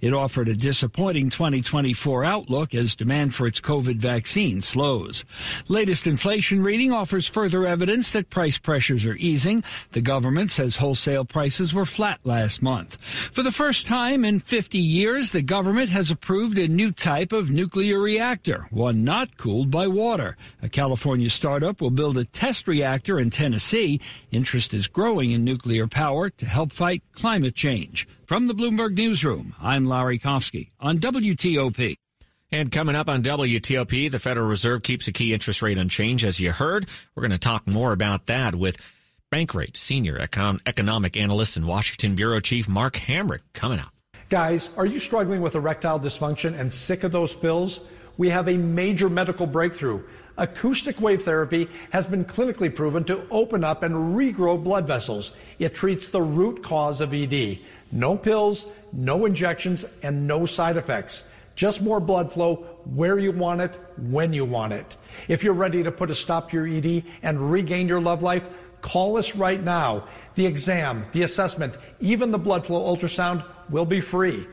It 0.00 0.12
offered 0.12 0.48
a 0.48 0.54
disappointing 0.54 1.30
2024 1.30 2.22
outlook 2.22 2.74
as 2.74 2.94
demand 2.94 3.34
for 3.34 3.46
its 3.46 3.60
COVID 3.60 3.96
vaccine 3.96 4.60
slows. 4.60 5.24
Latest 5.68 6.06
inflation 6.06 6.62
reading 6.62 6.92
offers 6.92 7.26
further 7.26 7.66
evidence 7.66 8.10
that 8.10 8.28
price 8.28 8.58
pressures 8.58 9.06
are 9.06 9.16
easing. 9.16 9.64
The 9.92 10.02
government 10.02 10.50
says 10.50 10.76
wholesale 10.76 11.24
prices 11.24 11.72
were 11.72 11.86
flat 11.86 12.20
last 12.24 12.62
month. 12.62 12.96
For 12.96 13.42
the 13.42 13.50
first 13.50 13.86
time 13.86 14.24
in 14.24 14.40
50 14.40 14.78
years, 14.78 15.30
the 15.30 15.40
government 15.40 15.88
has 15.88 16.10
approved 16.10 16.58
a 16.58 16.68
new 16.68 16.92
type 16.92 17.32
of 17.32 17.50
nuclear 17.50 17.98
reactor, 17.98 18.66
one 18.70 19.02
not 19.02 19.38
cooled 19.38 19.70
by 19.70 19.86
water. 19.86 20.36
A 20.62 20.68
California 20.68 21.30
startup 21.30 21.80
will 21.80 21.90
build 21.90 22.18
a 22.18 22.24
test 22.26 22.68
reactor 22.68 23.18
in 23.18 23.30
Tennessee. 23.30 24.00
Interest 24.30 24.74
is 24.74 24.88
growing 24.88 25.30
in 25.30 25.42
nuclear 25.42 25.86
power 25.86 26.28
to 26.28 26.44
help 26.44 26.70
fight 26.70 27.02
climate 27.14 27.54
change. 27.54 28.06
From 28.26 28.48
the 28.48 28.54
Bloomberg 28.54 28.96
Newsroom, 28.96 29.54
I'm 29.62 29.86
Larry 29.86 30.18
Kofsky 30.18 30.70
on 30.80 30.98
WTOP. 30.98 31.96
And 32.50 32.72
coming 32.72 32.96
up 32.96 33.08
on 33.08 33.22
WTOP, 33.22 34.10
the 34.10 34.18
Federal 34.18 34.48
Reserve 34.48 34.82
keeps 34.82 35.06
a 35.06 35.12
key 35.12 35.32
interest 35.32 35.62
rate 35.62 35.78
unchanged, 35.78 36.24
as 36.24 36.40
you 36.40 36.50
heard. 36.50 36.88
We're 37.14 37.20
going 37.20 37.30
to 37.30 37.38
talk 37.38 37.68
more 37.68 37.92
about 37.92 38.26
that 38.26 38.56
with 38.56 38.78
Bankrate 39.32 39.76
Senior 39.76 40.18
Econ- 40.18 40.58
Economic 40.66 41.16
Analyst 41.16 41.56
and 41.56 41.68
Washington 41.68 42.16
Bureau 42.16 42.40
Chief 42.40 42.68
Mark 42.68 42.94
Hamrick 42.94 43.42
coming 43.52 43.78
up. 43.78 43.92
Guys, 44.28 44.70
are 44.76 44.86
you 44.86 44.98
struggling 44.98 45.40
with 45.40 45.54
erectile 45.54 46.00
dysfunction 46.00 46.58
and 46.58 46.74
sick 46.74 47.04
of 47.04 47.12
those 47.12 47.32
pills? 47.32 47.78
We 48.16 48.30
have 48.30 48.48
a 48.48 48.56
major 48.56 49.08
medical 49.08 49.46
breakthrough. 49.46 50.02
Acoustic 50.38 51.00
wave 51.00 51.24
therapy 51.24 51.68
has 51.90 52.06
been 52.06 52.24
clinically 52.24 52.74
proven 52.74 53.04
to 53.04 53.26
open 53.30 53.64
up 53.64 53.82
and 53.82 54.16
regrow 54.16 54.62
blood 54.62 54.86
vessels. 54.86 55.32
It 55.58 55.74
treats 55.74 56.08
the 56.08 56.20
root 56.20 56.62
cause 56.62 57.00
of 57.00 57.14
ED. 57.14 57.58
No 57.90 58.16
pills, 58.16 58.66
no 58.92 59.24
injections, 59.24 59.84
and 60.02 60.26
no 60.26 60.44
side 60.44 60.76
effects. 60.76 61.24
Just 61.54 61.80
more 61.80 62.00
blood 62.00 62.30
flow 62.32 62.56
where 62.84 63.18
you 63.18 63.32
want 63.32 63.62
it, 63.62 63.80
when 63.96 64.34
you 64.34 64.44
want 64.44 64.74
it. 64.74 64.96
If 65.26 65.42
you're 65.42 65.54
ready 65.54 65.82
to 65.82 65.90
put 65.90 66.10
a 66.10 66.14
stop 66.14 66.50
to 66.50 66.56
your 66.56 66.66
ED 66.66 67.02
and 67.22 67.50
regain 67.50 67.88
your 67.88 68.00
love 68.00 68.22
life, 68.22 68.44
call 68.82 69.16
us 69.16 69.34
right 69.34 69.62
now. 69.62 70.06
The 70.34 70.44
exam, 70.44 71.06
the 71.12 71.22
assessment, 71.22 71.74
even 71.98 72.30
the 72.30 72.38
blood 72.38 72.66
flow 72.66 72.94
ultrasound 72.94 73.42
will 73.70 73.86
be 73.86 74.02
free. 74.02 74.46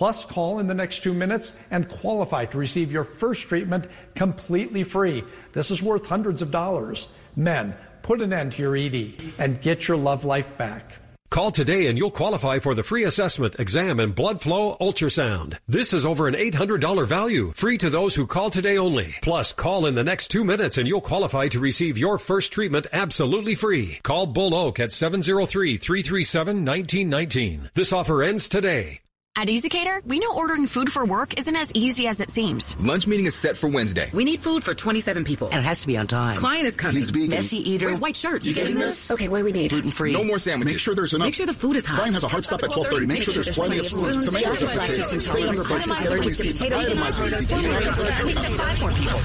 Plus, 0.00 0.24
call 0.24 0.58
in 0.60 0.66
the 0.66 0.72
next 0.72 1.02
two 1.02 1.12
minutes 1.12 1.52
and 1.70 1.86
qualify 1.86 2.46
to 2.46 2.56
receive 2.56 2.90
your 2.90 3.04
first 3.04 3.42
treatment 3.42 3.84
completely 4.14 4.82
free. 4.82 5.22
This 5.52 5.70
is 5.70 5.82
worth 5.82 6.06
hundreds 6.06 6.40
of 6.40 6.50
dollars. 6.50 7.10
Men, 7.36 7.74
put 8.00 8.22
an 8.22 8.32
end 8.32 8.52
to 8.52 8.62
your 8.62 8.74
ED 8.74 9.34
and 9.36 9.60
get 9.60 9.88
your 9.88 9.98
love 9.98 10.24
life 10.24 10.56
back. 10.56 10.94
Call 11.28 11.50
today 11.50 11.86
and 11.86 11.98
you'll 11.98 12.10
qualify 12.10 12.60
for 12.60 12.74
the 12.74 12.82
free 12.82 13.04
assessment, 13.04 13.56
exam, 13.58 14.00
and 14.00 14.14
blood 14.14 14.40
flow 14.40 14.78
ultrasound. 14.80 15.58
This 15.68 15.92
is 15.92 16.06
over 16.06 16.28
an 16.28 16.34
$800 16.34 17.06
value, 17.06 17.52
free 17.54 17.76
to 17.76 17.90
those 17.90 18.14
who 18.14 18.26
call 18.26 18.48
today 18.48 18.78
only. 18.78 19.16
Plus, 19.20 19.52
call 19.52 19.84
in 19.84 19.96
the 19.96 20.02
next 20.02 20.28
two 20.28 20.44
minutes 20.44 20.78
and 20.78 20.88
you'll 20.88 21.02
qualify 21.02 21.48
to 21.48 21.60
receive 21.60 21.98
your 21.98 22.16
first 22.16 22.54
treatment 22.54 22.86
absolutely 22.94 23.54
free. 23.54 24.00
Call 24.02 24.26
Bull 24.26 24.54
Oak 24.54 24.80
at 24.80 24.88
703-337-1919. 24.88 27.74
This 27.74 27.92
offer 27.92 28.22
ends 28.22 28.48
today. 28.48 29.00
At 29.40 29.48
ezCater, 29.48 30.04
we 30.04 30.18
know 30.18 30.34
ordering 30.34 30.66
food 30.66 30.92
for 30.92 31.06
work 31.06 31.38
isn't 31.38 31.56
as 31.56 31.72
easy 31.72 32.06
as 32.06 32.20
it 32.20 32.30
seems. 32.30 32.76
Lunch 32.78 33.06
meeting 33.06 33.24
is 33.24 33.34
set 33.34 33.56
for 33.56 33.70
Wednesday. 33.70 34.10
We 34.12 34.22
need 34.26 34.40
food 34.40 34.62
for 34.62 34.74
27 34.74 35.24
people. 35.24 35.48
And 35.48 35.60
it 35.60 35.62
has 35.62 35.80
to 35.80 35.86
be 35.86 35.96
on 35.96 36.06
time. 36.06 36.36
Client 36.36 36.66
is 36.66 36.76
coming. 36.76 36.96
He's 36.96 37.08
vegan. 37.08 37.30
Messy 37.30 37.56
eater. 37.56 37.86
Where's 37.86 38.00
white 38.00 38.16
shirt? 38.16 38.44
You 38.44 38.52
getting 38.52 38.74
this? 38.74 39.10
Okay, 39.10 39.28
what 39.28 39.38
do 39.38 39.44
we 39.46 39.52
need? 39.52 39.70
Gluten 39.70 39.92
free. 39.92 40.12
No 40.12 40.24
more 40.24 40.38
sandwiches. 40.38 40.74
Make 40.74 40.80
sure 40.80 40.94
there's 40.94 41.14
enough. 41.14 41.28
Make 41.28 41.36
sure 41.36 41.46
the 41.46 41.54
food 41.54 41.76
is 41.76 41.86
hot. 41.86 42.00
Client 42.00 42.16
has 42.16 42.22
a 42.22 42.28
hard 42.28 42.44
stop 42.44 42.62
at 42.62 42.68
12.30. 42.68 43.06
Make 43.06 43.22
sure 43.22 43.32
there's 43.32 43.48
plenty 43.48 43.78
of 43.78 43.86
spoons, 43.86 44.26
tomatoes, 44.26 44.60
and 44.60 44.78
potatoes. 44.78 45.24
Stay 45.24 45.48
under 45.48 45.64
budget. 45.64 45.88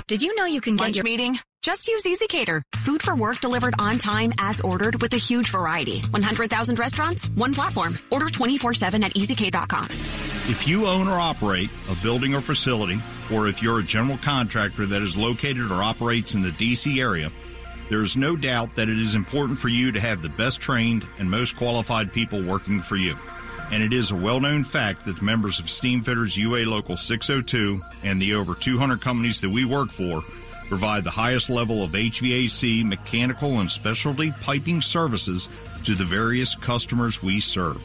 Did 0.08 0.22
you 0.22 0.34
know 0.38 0.46
you 0.46 0.62
can 0.62 0.78
get 0.78 0.96
your 0.96 1.04
meeting? 1.04 1.38
Just 1.66 1.88
use 1.88 2.04
ezCater. 2.04 2.62
Food 2.76 3.02
for 3.02 3.16
work 3.16 3.42
delivered 3.42 3.74
on 3.80 3.98
time 3.98 4.32
as 4.38 4.62
ordered 4.62 5.02
with 5.02 5.12
a 5.16 5.18
huge 5.18 5.50
variety. 5.50 6.02
100,000 6.02 6.78
restaurants, 6.78 7.26
one 7.30 7.56
platform. 7.56 7.98
Order 8.12 8.28
24-7 8.28 9.04
at 9.04 9.16
ezcater.com. 9.16 9.86
If 10.48 10.68
you 10.68 10.86
own 10.86 11.08
or 11.08 11.20
operate 11.20 11.72
a 11.90 11.96
building 12.04 12.36
or 12.36 12.42
facility, 12.42 13.00
or 13.34 13.48
if 13.48 13.64
you're 13.64 13.80
a 13.80 13.84
general 13.84 14.20
contractor 14.20 14.86
that 14.86 15.02
is 15.02 15.18
located 15.18 15.72
or 15.72 15.82
operates 15.82 16.36
in 16.36 16.44
the 16.44 16.52
DC 16.52 17.00
area, 17.00 17.32
there 17.90 18.04
is 18.04 18.16
no 18.16 18.36
doubt 18.36 18.76
that 18.76 18.88
it 18.88 19.00
is 19.00 19.16
important 19.16 19.58
for 19.58 19.70
you 19.70 19.92
to 19.92 20.00
have 20.00 20.22
the 20.22 20.30
best 20.30 20.62
trained 20.62 21.04
and 21.18 21.32
most 21.32 21.58
qualified 21.58 22.14
people 22.14 22.44
working 22.44 22.80
for 22.80 22.96
you. 22.96 23.18
and 23.72 23.82
it 23.82 23.92
is 23.92 24.12
a 24.12 24.16
well 24.16 24.40
known 24.40 24.64
fact 24.64 25.04
that 25.06 25.16
the 25.18 25.24
members 25.24 25.58
of 25.58 25.66
Steamfitters 25.66 26.38
UA 26.38 26.70
Local 26.70 26.96
602 26.96 27.82
and 28.04 28.22
the 28.22 28.36
over 28.36 28.54
200 28.54 29.02
companies 29.02 29.42
that 29.42 29.50
we 29.50 29.66
work 29.66 29.90
for 29.90 30.24
provide 30.68 31.04
the 31.04 31.12
highest 31.12 31.50
level 31.50 31.84
of 31.84 31.92
HVAC, 31.92 32.84
mechanical, 32.86 33.60
and 33.60 33.72
specialty 33.72 34.32
piping 34.42 34.82
services 34.82 35.48
to 35.84 35.96
the 35.96 36.04
various 36.04 36.56
customers 36.56 37.22
we 37.22 37.40
serve. 37.40 37.82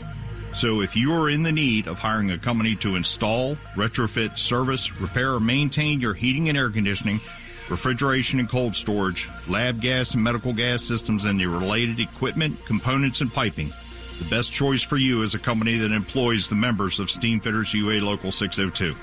So 0.52 0.80
if 0.80 0.96
you 0.96 1.12
are 1.12 1.30
in 1.30 1.42
the 1.42 1.52
need 1.52 1.86
of 1.86 1.98
hiring 1.98 2.30
a 2.30 2.38
company 2.38 2.74
to 2.76 2.96
install, 2.96 3.56
retrofit, 3.76 4.38
service, 4.38 5.00
repair, 5.00 5.34
or 5.34 5.40
maintain 5.40 6.00
your 6.00 6.14
heating 6.14 6.48
and 6.48 6.58
air 6.58 6.70
conditioning, 6.70 7.20
refrigeration 7.68 8.40
and 8.40 8.48
cold 8.48 8.74
storage, 8.74 9.28
lab 9.48 9.80
gas 9.80 10.14
and 10.14 10.24
medical 10.24 10.52
gas 10.52 10.82
systems, 10.82 11.24
and 11.24 11.38
the 11.38 11.46
related 11.46 12.00
equipment, 12.00 12.64
components, 12.66 13.20
and 13.20 13.32
piping, 13.32 13.72
the 14.20 14.28
best 14.28 14.52
choice 14.52 14.82
for 14.82 14.98
you 14.98 15.22
is 15.22 15.34
a 15.34 15.38
company 15.38 15.78
that 15.78 15.92
employs 15.92 16.46
the 16.46 16.54
members 16.54 16.98
of 16.98 17.08
Steamfitters 17.08 17.72
UA 17.72 18.04
Local 18.04 18.30
602. 18.30 18.94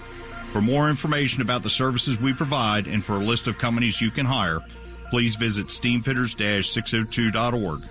For 0.51 0.61
more 0.61 0.89
information 0.89 1.41
about 1.41 1.63
the 1.63 1.69
services 1.69 2.19
we 2.19 2.33
provide 2.33 2.87
and 2.87 3.01
for 3.03 3.17
a 3.17 3.19
list 3.19 3.47
of 3.47 3.57
companies 3.57 3.99
you 4.01 4.11
can 4.11 4.25
hire, 4.25 4.61
please 5.09 5.35
visit 5.35 5.67
steamfitters-602.org. 5.67 7.81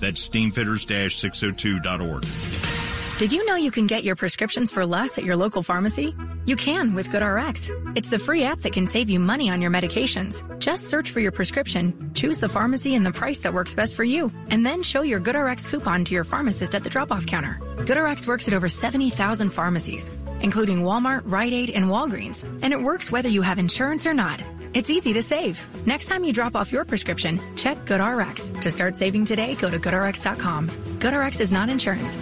That's 0.00 0.28
steamfitters-602.org. 0.28 2.71
Did 3.18 3.30
you 3.30 3.44
know 3.46 3.54
you 3.54 3.70
can 3.70 3.86
get 3.86 4.02
your 4.02 4.16
prescriptions 4.16 4.72
for 4.72 4.84
less 4.84 5.16
at 5.16 5.24
your 5.24 5.36
local 5.36 5.62
pharmacy? 5.62 6.14
You 6.44 6.56
can 6.56 6.92
with 6.94 7.08
GoodRx. 7.10 7.96
It's 7.96 8.08
the 8.08 8.18
free 8.18 8.42
app 8.42 8.60
that 8.60 8.72
can 8.72 8.88
save 8.88 9.08
you 9.08 9.20
money 9.20 9.48
on 9.48 9.60
your 9.60 9.70
medications. 9.70 10.42
Just 10.58 10.86
search 10.86 11.10
for 11.12 11.20
your 11.20 11.30
prescription, 11.30 12.10
choose 12.14 12.38
the 12.38 12.48
pharmacy 12.48 12.96
and 12.96 13.06
the 13.06 13.12
price 13.12 13.38
that 13.40 13.54
works 13.54 13.76
best 13.76 13.94
for 13.94 14.02
you, 14.02 14.32
and 14.48 14.66
then 14.66 14.82
show 14.82 15.02
your 15.02 15.20
GoodRx 15.20 15.68
coupon 15.68 16.04
to 16.06 16.14
your 16.14 16.24
pharmacist 16.24 16.74
at 16.74 16.82
the 16.82 16.90
drop-off 16.90 17.26
counter. 17.26 17.60
GoodRx 17.76 18.26
works 18.26 18.48
at 18.48 18.54
over 18.54 18.68
70,000 18.68 19.50
pharmacies, 19.50 20.10
including 20.40 20.80
Walmart, 20.80 21.22
Rite 21.24 21.52
Aid, 21.52 21.70
and 21.70 21.86
Walgreens, 21.86 22.42
and 22.62 22.72
it 22.72 22.82
works 22.82 23.12
whether 23.12 23.28
you 23.28 23.42
have 23.42 23.58
insurance 23.58 24.04
or 24.04 24.14
not. 24.14 24.42
It's 24.74 24.90
easy 24.90 25.12
to 25.12 25.22
save. 25.22 25.64
Next 25.86 26.08
time 26.08 26.24
you 26.24 26.32
drop 26.32 26.56
off 26.56 26.72
your 26.72 26.84
prescription, 26.84 27.40
check 27.56 27.76
GoodRx. 27.84 28.62
To 28.62 28.70
start 28.70 28.96
saving 28.96 29.26
today, 29.26 29.54
go 29.56 29.70
to 29.70 29.78
goodrx.com. 29.78 30.70
GoodRx 30.98 31.40
is 31.40 31.52
not 31.52 31.68
insurance. 31.68 32.16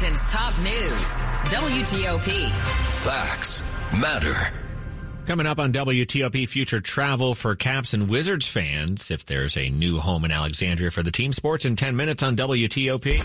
Washington's 0.00 0.24
top 0.32 0.58
news 0.60 1.12
WTOP. 1.52 2.50
Facts 3.02 3.62
matter. 4.00 4.34
Coming 5.26 5.44
up 5.44 5.58
on 5.58 5.72
WTOP 5.72 6.48
Future 6.48 6.80
Travel 6.80 7.34
for 7.34 7.54
Caps 7.54 7.92
and 7.92 8.08
Wizards 8.08 8.48
fans, 8.48 9.10
if 9.10 9.26
there's 9.26 9.58
a 9.58 9.68
new 9.68 9.98
home 9.98 10.24
in 10.24 10.32
Alexandria 10.32 10.90
for 10.90 11.02
the 11.02 11.10
team 11.10 11.32
sports 11.32 11.66
in 11.66 11.76
10 11.76 11.96
minutes 11.96 12.22
on 12.22 12.34
WTOP. 12.34 13.22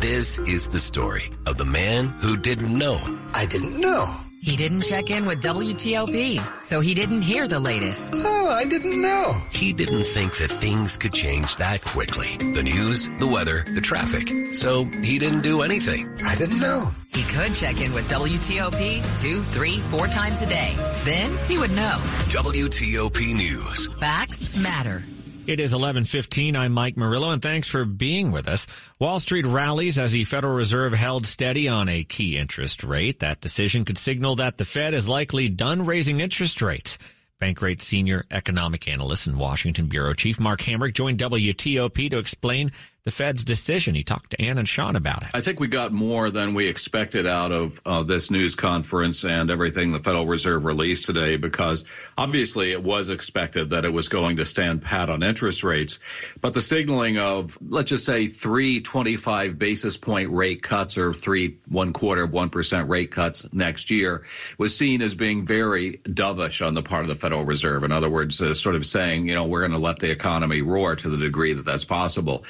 This 0.00 0.38
is 0.40 0.68
the 0.68 0.78
story 0.78 1.30
of 1.46 1.56
the 1.56 1.64
man 1.64 2.08
who 2.20 2.36
didn't 2.36 2.76
know. 2.76 3.00
I 3.32 3.46
didn't 3.46 3.80
know. 3.80 4.14
He 4.46 4.54
didn't 4.54 4.82
check 4.82 5.10
in 5.10 5.26
with 5.26 5.42
WTOP, 5.42 6.62
so 6.62 6.78
he 6.78 6.94
didn't 6.94 7.22
hear 7.22 7.48
the 7.48 7.58
latest. 7.58 8.14
Oh, 8.14 8.46
I 8.46 8.64
didn't 8.64 9.02
know. 9.02 9.42
He 9.50 9.72
didn't 9.72 10.04
think 10.04 10.36
that 10.38 10.52
things 10.52 10.96
could 10.96 11.12
change 11.12 11.56
that 11.56 11.82
quickly. 11.82 12.36
The 12.36 12.62
news, 12.62 13.08
the 13.18 13.26
weather, 13.26 13.64
the 13.74 13.80
traffic. 13.80 14.54
So 14.54 14.84
he 15.02 15.18
didn't 15.18 15.40
do 15.40 15.62
anything. 15.62 16.08
I 16.24 16.36
didn't 16.36 16.60
know. 16.60 16.92
He 17.12 17.24
could 17.24 17.56
check 17.56 17.80
in 17.80 17.92
with 17.92 18.08
WTOP 18.08 19.18
two, 19.18 19.42
three, 19.42 19.80
four 19.90 20.06
times 20.06 20.42
a 20.42 20.46
day. 20.46 20.76
Then 21.02 21.36
he 21.48 21.58
would 21.58 21.72
know. 21.72 21.96
WTOP 22.28 23.34
News. 23.34 23.88
Facts 23.98 24.56
matter. 24.56 25.02
It 25.46 25.60
is 25.60 25.72
11:15. 25.72 26.56
I'm 26.56 26.72
Mike 26.72 26.96
Murillo 26.96 27.30
and 27.30 27.40
thanks 27.40 27.68
for 27.68 27.84
being 27.84 28.32
with 28.32 28.48
us. 28.48 28.66
Wall 28.98 29.20
Street 29.20 29.46
rallies 29.46 29.96
as 29.96 30.10
the 30.10 30.24
Federal 30.24 30.54
Reserve 30.54 30.92
held 30.92 31.24
steady 31.24 31.68
on 31.68 31.88
a 31.88 32.02
key 32.02 32.36
interest 32.36 32.82
rate. 32.82 33.20
That 33.20 33.40
decision 33.40 33.84
could 33.84 33.96
signal 33.96 34.34
that 34.36 34.58
the 34.58 34.64
Fed 34.64 34.92
is 34.92 35.08
likely 35.08 35.48
done 35.48 35.86
raising 35.86 36.18
interest 36.18 36.60
rates. 36.60 36.98
Bankrate 37.40 37.80
senior 37.80 38.24
economic 38.32 38.88
analyst 38.88 39.28
and 39.28 39.38
Washington 39.38 39.86
bureau 39.86 40.14
chief 40.14 40.40
Mark 40.40 40.62
Hamrick 40.62 40.94
joined 40.94 41.20
WTOP 41.20 42.10
to 42.10 42.18
explain 42.18 42.72
the 43.06 43.12
Fed's 43.12 43.44
decision. 43.44 43.94
He 43.94 44.02
talked 44.02 44.30
to 44.30 44.42
Ann 44.42 44.58
and 44.58 44.68
Sean 44.68 44.96
about 44.96 45.22
it. 45.22 45.28
I 45.32 45.40
think 45.40 45.60
we 45.60 45.68
got 45.68 45.92
more 45.92 46.28
than 46.28 46.54
we 46.54 46.66
expected 46.66 47.24
out 47.24 47.52
of 47.52 47.80
uh, 47.86 48.02
this 48.02 48.32
news 48.32 48.56
conference 48.56 49.24
and 49.24 49.48
everything 49.48 49.92
the 49.92 50.00
Federal 50.00 50.26
Reserve 50.26 50.64
released 50.64 51.06
today 51.06 51.36
because 51.36 51.84
obviously 52.18 52.72
it 52.72 52.82
was 52.82 53.08
expected 53.08 53.70
that 53.70 53.84
it 53.84 53.92
was 53.92 54.08
going 54.08 54.38
to 54.38 54.44
stand 54.44 54.82
pat 54.82 55.08
on 55.08 55.22
interest 55.22 55.62
rates. 55.62 56.00
But 56.40 56.52
the 56.52 56.60
signaling 56.60 57.16
of, 57.16 57.56
let's 57.68 57.90
just 57.90 58.04
say, 58.04 58.26
three 58.26 58.80
25 58.80 59.56
basis 59.56 59.96
point 59.96 60.32
rate 60.32 60.64
cuts 60.64 60.98
or 60.98 61.12
three 61.12 61.58
one 61.68 61.92
quarter, 61.92 62.26
1% 62.26 62.88
rate 62.88 63.12
cuts 63.12 63.46
next 63.52 63.88
year 63.92 64.24
was 64.58 64.76
seen 64.76 65.00
as 65.00 65.14
being 65.14 65.46
very 65.46 65.98
dovish 65.98 66.66
on 66.66 66.74
the 66.74 66.82
part 66.82 67.02
of 67.02 67.08
the 67.08 67.14
Federal 67.14 67.44
Reserve. 67.44 67.84
In 67.84 67.92
other 67.92 68.10
words, 68.10 68.42
uh, 68.42 68.52
sort 68.52 68.74
of 68.74 68.84
saying, 68.84 69.28
you 69.28 69.34
know, 69.36 69.44
we're 69.44 69.60
going 69.60 69.70
to 69.70 69.78
let 69.78 70.00
the 70.00 70.10
economy 70.10 70.60
roar 70.60 70.96
to 70.96 71.08
the 71.08 71.18
degree 71.18 71.52
that 71.52 71.64
that's 71.64 71.84
possible. 71.84 72.42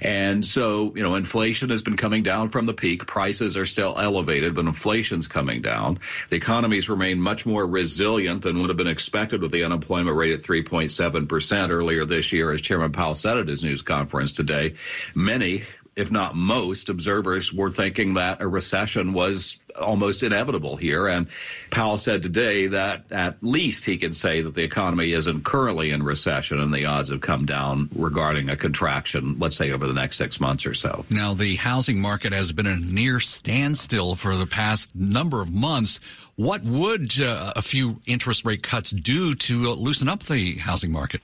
And 0.00 0.44
so, 0.44 0.94
you 0.94 1.02
know, 1.02 1.14
inflation 1.16 1.70
has 1.70 1.82
been 1.82 1.96
coming 1.96 2.22
down 2.22 2.48
from 2.48 2.66
the 2.66 2.74
peak. 2.74 3.06
Prices 3.06 3.56
are 3.56 3.66
still 3.66 3.94
elevated, 3.98 4.54
but 4.54 4.64
inflation's 4.64 5.28
coming 5.28 5.62
down. 5.62 6.00
The 6.28 6.36
economies 6.36 6.88
remain 6.88 7.20
much 7.20 7.46
more 7.46 7.66
resilient 7.66 8.42
than 8.42 8.60
would 8.60 8.70
have 8.70 8.76
been 8.76 8.86
expected 8.86 9.42
with 9.42 9.52
the 9.52 9.64
unemployment 9.64 10.16
rate 10.16 10.32
at 10.32 10.42
3.7% 10.42 11.70
earlier 11.70 12.04
this 12.04 12.32
year, 12.32 12.52
as 12.52 12.62
Chairman 12.62 12.92
Powell 12.92 13.14
said 13.14 13.38
at 13.38 13.48
his 13.48 13.64
news 13.64 13.82
conference 13.82 14.32
today. 14.32 14.74
Many 15.14 15.64
if 16.00 16.10
not 16.10 16.34
most, 16.34 16.88
observers 16.88 17.52
were 17.52 17.70
thinking 17.70 18.14
that 18.14 18.40
a 18.40 18.48
recession 18.48 19.12
was 19.12 19.58
almost 19.78 20.22
inevitable 20.22 20.76
here. 20.76 21.06
And 21.06 21.28
Powell 21.70 21.98
said 21.98 22.22
today 22.22 22.68
that 22.68 23.04
at 23.10 23.36
least 23.42 23.84
he 23.84 23.98
can 23.98 24.12
say 24.12 24.40
that 24.40 24.54
the 24.54 24.62
economy 24.62 25.12
isn't 25.12 25.44
currently 25.44 25.90
in 25.90 26.02
recession 26.02 26.58
and 26.58 26.72
the 26.72 26.86
odds 26.86 27.10
have 27.10 27.20
come 27.20 27.46
down 27.46 27.88
regarding 27.94 28.48
a 28.48 28.56
contraction, 28.56 29.38
let's 29.38 29.56
say 29.56 29.70
over 29.72 29.86
the 29.86 29.92
next 29.92 30.16
six 30.16 30.40
months 30.40 30.66
or 30.66 30.74
so. 30.74 31.04
Now, 31.10 31.34
the 31.34 31.56
housing 31.56 32.00
market 32.00 32.32
has 32.32 32.52
been 32.52 32.66
a 32.66 32.76
near 32.76 33.20
standstill 33.20 34.14
for 34.14 34.36
the 34.36 34.46
past 34.46 34.94
number 34.96 35.40
of 35.40 35.52
months. 35.52 36.00
What 36.36 36.62
would 36.62 37.20
uh, 37.20 37.52
a 37.54 37.62
few 37.62 38.00
interest 38.06 38.44
rate 38.44 38.62
cuts 38.62 38.90
do 38.90 39.34
to 39.34 39.70
uh, 39.70 39.74
loosen 39.74 40.08
up 40.08 40.22
the 40.22 40.56
housing 40.56 40.90
market? 40.90 41.20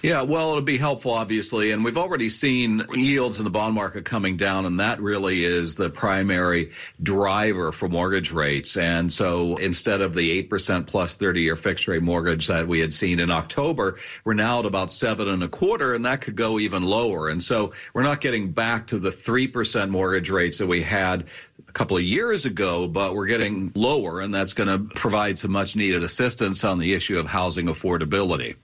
Yeah, 0.00 0.22
well, 0.22 0.50
it'll 0.50 0.62
be 0.62 0.78
helpful, 0.78 1.10
obviously. 1.10 1.72
And 1.72 1.84
we've 1.84 1.96
already 1.96 2.30
seen 2.30 2.86
yields 2.92 3.38
in 3.38 3.44
the 3.44 3.50
bond 3.50 3.74
market 3.74 4.04
coming 4.04 4.36
down, 4.36 4.64
and 4.64 4.78
that 4.78 5.00
really 5.00 5.44
is 5.44 5.74
the 5.74 5.90
primary 5.90 6.70
driver 7.02 7.72
for 7.72 7.88
mortgage 7.88 8.30
rates. 8.30 8.76
And 8.76 9.12
so 9.12 9.56
instead 9.56 10.00
of 10.00 10.14
the 10.14 10.44
8% 10.44 10.86
plus 10.86 11.16
30 11.16 11.40
year 11.40 11.56
fixed 11.56 11.88
rate 11.88 12.02
mortgage 12.02 12.46
that 12.46 12.68
we 12.68 12.78
had 12.78 12.94
seen 12.94 13.18
in 13.18 13.32
October, 13.32 13.98
we're 14.24 14.34
now 14.34 14.60
at 14.60 14.66
about 14.66 14.92
seven 14.92 15.28
and 15.28 15.42
a 15.42 15.48
quarter, 15.48 15.94
and 15.94 16.06
that 16.06 16.20
could 16.20 16.36
go 16.36 16.60
even 16.60 16.84
lower. 16.84 17.28
And 17.28 17.42
so 17.42 17.72
we're 17.92 18.04
not 18.04 18.20
getting 18.20 18.52
back 18.52 18.88
to 18.88 19.00
the 19.00 19.10
3% 19.10 19.90
mortgage 19.90 20.30
rates 20.30 20.58
that 20.58 20.68
we 20.68 20.80
had 20.80 21.26
a 21.68 21.72
couple 21.72 21.96
of 21.96 22.04
years 22.04 22.46
ago, 22.46 22.86
but 22.86 23.16
we're 23.16 23.26
getting 23.26 23.72
lower, 23.74 24.20
and 24.20 24.32
that's 24.32 24.52
going 24.52 24.68
to 24.68 24.94
provide 24.94 25.40
some 25.40 25.50
much 25.50 25.74
needed 25.74 26.04
assistance 26.04 26.62
on 26.62 26.78
the 26.78 26.94
issue 26.94 27.18
of 27.18 27.26
housing 27.26 27.66
affordability. 27.66 28.54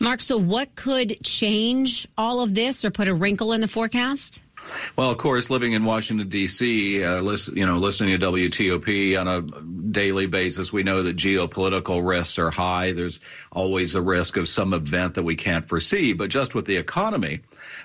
Mark, 0.00 0.20
so 0.20 0.36
what 0.36 0.74
could 0.74 1.22
change 1.22 2.08
all 2.18 2.40
of 2.42 2.54
this 2.54 2.84
or 2.84 2.90
put 2.90 3.08
a 3.08 3.14
wrinkle 3.14 3.52
in 3.52 3.60
the 3.60 3.68
forecast? 3.68 4.42
Well, 4.96 5.10
of 5.10 5.18
course, 5.18 5.50
living 5.50 5.72
in 5.72 5.84
Washington 5.84 6.28
D.C., 6.28 7.04
uh, 7.04 7.20
listen, 7.20 7.56
you 7.56 7.66
know, 7.66 7.76
listening 7.76 8.18
to 8.18 8.26
WTOP 8.26 9.20
on 9.20 9.28
a 9.28 9.42
daily 9.92 10.26
basis, 10.26 10.72
we 10.72 10.82
know 10.82 11.02
that 11.02 11.16
geopolitical 11.16 12.06
risks 12.06 12.38
are 12.38 12.50
high. 12.50 12.92
There's 12.92 13.20
always 13.52 13.94
a 13.94 14.02
risk 14.02 14.36
of 14.36 14.48
some 14.48 14.72
event 14.72 15.14
that 15.14 15.22
we 15.22 15.36
can't 15.36 15.68
foresee. 15.68 16.12
But 16.12 16.30
just 16.30 16.54
with 16.54 16.64
the 16.66 16.76
economy, 16.76 17.40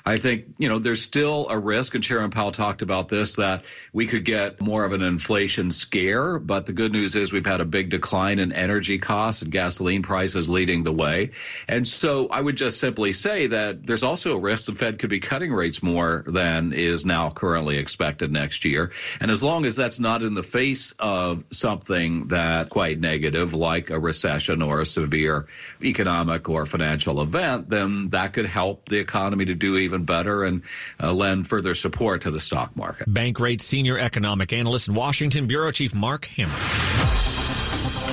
I 0.10 0.18
think, 0.18 0.56
you 0.58 0.70
know, 0.70 0.80
there's 0.80 1.04
still 1.04 1.48
a 1.50 1.58
risk, 1.58 1.94
and 1.94 2.04
Chairman 2.04 2.32
Powell 2.32 2.52
talked 2.52 2.82
about 2.82 3.10
this, 3.10 3.36
that 3.36 3.64
we 3.94 4.08
could 4.08 4.26
get 4.26 4.60
more 4.60 4.84
of 4.84 4.94
an 4.94 5.04
inflation 5.04 5.70
scare. 5.70 6.40
But 6.40 6.66
the 6.66 6.74
good 6.74 6.92
news 6.92 7.16
is 7.16 7.32
we've 7.32 7.46
had 7.46 7.62
a 7.62 7.66
big 7.66 7.90
decline 7.90 8.40
in 8.40 8.52
energy 8.52 8.98
costs 8.98 9.44
and 9.44 9.52
gasoline 9.52 10.02
prices 10.02 10.50
leading 10.50 10.82
the 10.82 10.92
way. 10.92 11.32
And 11.68 11.88
so 11.88 12.28
I 12.28 12.42
would 12.42 12.58
just 12.58 12.80
simply 12.80 13.14
say 13.14 13.48
that 13.48 13.86
there's 13.86 14.02
also 14.02 14.36
a 14.36 14.40
risk 14.40 14.66
the 14.66 14.76
Fed 14.76 14.98
could 14.98 15.12
be 15.12 15.20
cutting 15.20 15.54
rates 15.54 15.84
more 15.84 16.24
than 16.26 16.74
is 16.74 17.06
now 17.06 17.30
currently 17.30 17.78
expected 17.78 18.32
next 18.32 18.66
year. 18.66 18.92
And 19.22 19.30
as 19.30 19.44
long 19.44 19.66
as 19.66 19.76
that's 19.76 20.00
not 20.00 20.24
in 20.24 20.34
the 20.34 20.44
face 20.44 20.92
of 20.98 21.44
something 21.52 22.30
that 22.30 22.70
quite 22.70 23.00
negative, 23.00 23.54
like 23.54 23.92
a 23.92 24.00
recession 24.00 24.64
or 24.64 24.82
a 24.82 24.88
severe 24.88 25.46
economic 25.84 26.50
or 26.50 26.66
financial 26.66 27.22
event, 27.22 27.70
then 27.70 28.10
that 28.10 28.34
could 28.34 28.48
help 28.48 28.90
the 28.90 28.98
economy 28.98 29.46
to 29.46 29.56
do 29.56 29.78
even 29.78 29.99
better 30.06 30.44
and 30.44 30.64
uh, 31.02 31.14
lend 31.14 31.48
further 31.48 31.74
support 31.76 32.22
to 32.24 32.32
the 32.32 32.40
stock 32.40 32.76
market. 32.76 33.10
Bankrate 33.10 33.62
senior 33.62 33.98
economic 33.98 34.54
analyst 34.54 34.88
and 34.88 34.98
Washington 34.98 35.48
bureau 35.48 35.72
chief 35.72 35.94
Mark 35.94 36.26
Hamrick. 36.28 37.20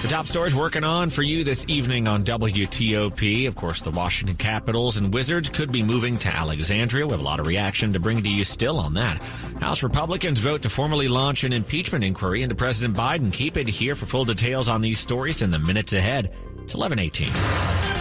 The 0.02 0.08
top 0.08 0.26
stories 0.26 0.54
working 0.54 0.84
on 0.84 1.10
for 1.10 1.22
you 1.22 1.42
this 1.42 1.64
evening 1.68 2.06
on 2.06 2.22
WTOP. 2.22 3.48
Of 3.48 3.56
course, 3.56 3.80
the 3.80 3.90
Washington 3.90 4.36
Capitals 4.36 4.98
and 4.98 5.12
Wizards 5.12 5.48
could 5.48 5.72
be 5.72 5.82
moving 5.82 6.18
to 6.18 6.28
Alexandria. 6.28 7.06
We 7.06 7.12
have 7.12 7.20
a 7.20 7.24
lot 7.24 7.40
of 7.40 7.46
reaction 7.46 7.94
to 7.94 7.98
bring 7.98 8.22
to 8.22 8.30
you 8.30 8.44
still 8.44 8.78
on 8.78 8.94
that. 8.94 9.20
House 9.60 9.82
Republicans 9.82 10.38
vote 10.38 10.62
to 10.62 10.70
formally 10.70 11.08
launch 11.08 11.44
an 11.44 11.52
impeachment 11.52 12.04
inquiry 12.04 12.42
into 12.42 12.54
President 12.54 12.96
Biden. 12.96 13.32
Keep 13.32 13.56
it 13.56 13.66
here 13.66 13.96
for 13.96 14.06
full 14.06 14.24
details 14.24 14.68
on 14.68 14.80
these 14.80 15.00
stories 15.00 15.42
in 15.42 15.50
the 15.50 15.58
minutes 15.58 15.92
ahead. 15.92 16.26
It's 16.62 16.76
1118. 16.76 17.95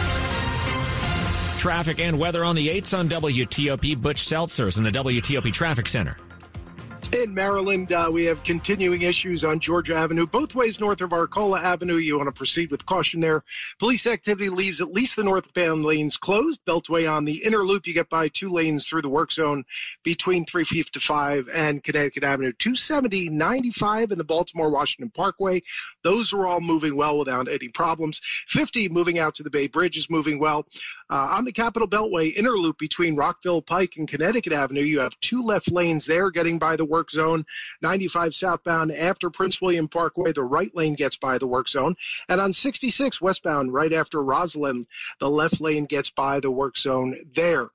Traffic 1.66 1.98
and 1.98 2.16
weather 2.16 2.44
on 2.44 2.54
the 2.54 2.68
8s 2.68 2.96
on 2.96 3.08
WTOP. 3.08 4.00
Butch 4.00 4.24
Seltzers 4.24 4.78
in 4.78 4.84
the 4.84 4.92
WTOP 4.92 5.52
Traffic 5.52 5.88
Center. 5.88 6.16
In 7.14 7.34
Maryland, 7.34 7.92
uh, 7.92 8.10
we 8.12 8.24
have 8.24 8.42
continuing 8.42 9.02
issues 9.02 9.44
on 9.44 9.60
Georgia 9.60 9.94
Avenue, 9.94 10.26
both 10.26 10.54
ways 10.54 10.80
north 10.80 11.02
of 11.02 11.12
Arcola 11.12 11.60
Avenue. 11.60 11.96
You 11.96 12.16
want 12.16 12.26
to 12.26 12.32
proceed 12.32 12.70
with 12.70 12.84
caution 12.84 13.20
there. 13.20 13.44
Police 13.78 14.06
activity 14.08 14.48
leaves 14.48 14.80
at 14.80 14.92
least 14.92 15.14
the 15.14 15.22
northbound 15.22 15.84
lanes 15.84 16.16
closed. 16.16 16.64
Beltway 16.64 17.10
on 17.10 17.24
the 17.24 17.42
inner 17.46 17.62
loop, 17.62 17.86
you 17.86 17.94
get 17.94 18.08
by 18.08 18.28
two 18.28 18.48
lanes 18.48 18.86
through 18.86 19.02
the 19.02 19.08
work 19.08 19.30
zone 19.30 19.64
between 20.02 20.46
355 20.46 21.48
and 21.52 21.82
Connecticut 21.82 22.24
Avenue. 22.24 22.52
270, 22.52 23.28
95 23.28 24.10
in 24.10 24.18
the 24.18 24.24
Baltimore 24.24 24.70
Washington 24.70 25.10
Parkway. 25.10 25.62
Those 26.02 26.32
are 26.32 26.46
all 26.46 26.60
moving 26.60 26.96
well 26.96 27.18
without 27.18 27.48
any 27.48 27.68
problems. 27.68 28.20
50 28.48 28.88
moving 28.88 29.18
out 29.18 29.36
to 29.36 29.44
the 29.44 29.50
Bay 29.50 29.68
Bridge 29.68 29.96
is 29.96 30.10
moving 30.10 30.40
well. 30.40 30.66
Uh, 31.08 31.36
on 31.36 31.44
the 31.44 31.52
Capitol 31.52 31.86
Beltway 31.86 32.34
inner 32.36 32.56
loop 32.56 32.78
between 32.78 33.14
Rockville 33.14 33.62
Pike 33.62 33.94
and 33.96 34.08
Connecticut 34.08 34.52
Avenue, 34.52 34.80
you 34.80 35.00
have 35.00 35.18
two 35.20 35.42
left 35.42 35.70
lanes 35.70 36.06
there 36.06 36.30
getting 36.30 36.58
by 36.58 36.74
the 36.74 36.84
work 36.84 36.95
work 36.96 37.10
zone. 37.10 37.44
95 37.82 38.34
southbound 38.34 38.90
after 38.90 39.28
Prince 39.28 39.60
William 39.60 39.86
Parkway, 39.86 40.32
the 40.32 40.42
right 40.42 40.74
lane 40.74 40.94
gets 40.94 41.16
by 41.18 41.36
the 41.36 41.46
work 41.46 41.68
zone. 41.68 41.94
And 42.26 42.40
on 42.40 42.54
66 42.54 43.20
westbound, 43.20 43.70
right 43.70 43.92
after 43.92 44.18
Rosslyn, 44.18 44.86
the 45.20 45.28
left 45.28 45.60
lane 45.60 45.84
gets 45.84 46.08
by 46.08 46.40
the 46.40 46.50
work 46.50 46.78
zone 46.78 47.14
there. 47.34 47.68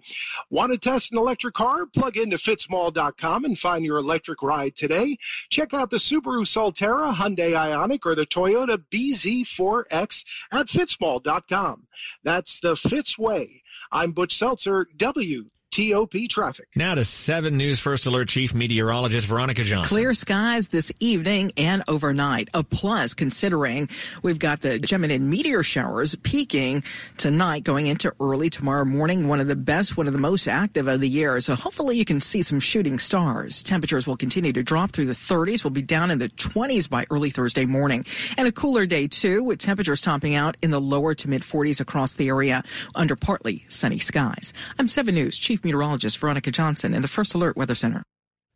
Want 0.50 0.72
to 0.72 0.80
test 0.80 1.12
an 1.12 1.20
electric 1.20 1.54
car? 1.54 1.86
Plug 1.86 2.18
into 2.18 2.38
fitzmall.com 2.38 3.46
and 3.46 3.60
find 3.60 3.86
your 3.86 4.00
electric 4.00 4.42
ride 4.42 4.76
today. 4.76 5.18
Check 5.52 5.76
out 5.76 5.92
the 5.92 5.98
Subaru 5.98 6.44
Solterra, 6.48 7.14
Hyundai 7.14 7.54
Ioniq, 7.54 8.00
or 8.06 8.16
the 8.16 8.26
Toyota 8.26 8.84
BZ4X 8.92 10.24
at 10.52 10.66
fitzmall.com. 10.66 11.86
That's 12.24 12.60
the 12.60 12.76
Fitz 12.76 13.20
way. 13.20 13.62
I'm 13.92 14.14
Butch 14.14 14.36
Seltzer, 14.36 14.88
W. 14.98 15.46
TOP 15.72 16.28
traffic. 16.30 16.68
Now 16.76 16.96
to 16.96 17.06
7 17.06 17.56
News 17.56 17.80
First 17.80 18.06
Alert 18.06 18.28
Chief 18.28 18.54
Meteorologist 18.54 19.26
Veronica 19.26 19.64
Johnson. 19.64 19.88
Clear 19.88 20.14
skies 20.14 20.68
this 20.68 20.92
evening 21.00 21.54
and 21.56 21.82
overnight. 21.88 22.50
A 22.54 22.62
plus 22.62 23.14
considering 23.14 23.88
we've 24.22 24.38
got 24.38 24.60
the 24.60 24.80
Geminid 24.80 25.22
meteor 25.22 25.64
showers 25.64 26.14
peaking 26.24 26.84
tonight 27.18 27.64
going 27.64 27.88
into 27.88 28.14
early 28.20 28.50
tomorrow 28.50 28.84
morning. 28.84 29.30
One 29.30 29.40
of 29.40 29.48
the 29.48 29.56
best, 29.56 29.96
one 29.96 30.08
of 30.08 30.14
the 30.14 30.20
most 30.20 30.46
active 30.46 30.90
of 30.90 31.00
the 31.00 31.08
year. 31.08 31.40
So 31.40 31.56
hopefully 31.56 31.98
you 31.98 32.04
can 32.04 32.20
see 32.20 32.42
some 32.42 32.60
shooting 32.60 33.00
stars. 33.00 33.64
Temperatures 33.64 34.06
will 34.06 34.18
continue 34.18 34.52
to 34.52 34.64
drop 34.64 34.92
through 34.92 35.06
the 35.06 35.14
30s. 35.14 35.64
We'll 35.64 35.72
be 35.72 35.82
down 35.82 36.12
in 36.12 36.20
the 36.20 36.28
20s 36.30 36.90
by 36.90 37.06
early 37.10 37.30
Thursday 37.30 37.66
morning. 37.66 38.06
And 38.38 38.46
a 38.46 38.52
cooler 38.52 38.86
day 38.86 39.08
too 39.08 39.42
with 39.42 39.60
temperatures 39.60 40.02
topping 40.02 40.36
out 40.36 40.58
in 40.62 40.72
the 40.72 40.82
lower 40.82 41.14
to 41.14 41.30
mid 41.30 41.44
40s 41.44 41.80
across 41.80 42.16
the 42.16 42.28
area 42.28 42.62
under 42.94 43.16
partly 43.16 43.64
sunny 43.70 44.00
skies. 44.00 44.52
I'm 44.78 44.90
7 44.90 45.16
News 45.16 45.38
Chief 45.38 45.61
Meteorologist 45.64 46.18
Veronica 46.18 46.52
Johnson 46.52 46.94
in 46.94 47.02
the 47.02 47.08
First 47.08 47.34
Alert 47.34 47.56
Weather 47.56 47.76
Center. 47.76 48.04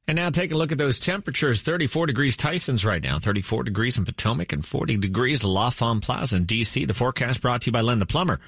And 0.08 0.18
now 0.18 0.30
take 0.30 0.52
a 0.52 0.58
look 0.58 0.72
at 0.72 0.78
those 0.78 1.00
temperatures. 1.00 1.64
34 1.64 2.06
degrees 2.06 2.38
Tyson's 2.38 2.86
right 2.86 3.02
now, 3.02 3.18
34 3.18 3.64
degrees 3.64 3.98
in 3.98 4.06
Potomac, 4.06 4.54
and 4.54 4.64
40 4.64 4.98
degrees 4.98 5.44
L'Enfant 5.44 6.04
Plaza 6.04 6.38
in 6.38 6.46
D.C. 6.46 6.86
The 6.86 6.94
forecast 6.94 7.42
brought 7.42 7.62
to 7.62 7.68
you 7.68 7.72
by 7.72 7.82
Len 7.82 7.98
the 7.98 8.06
Plumber. 8.06 8.40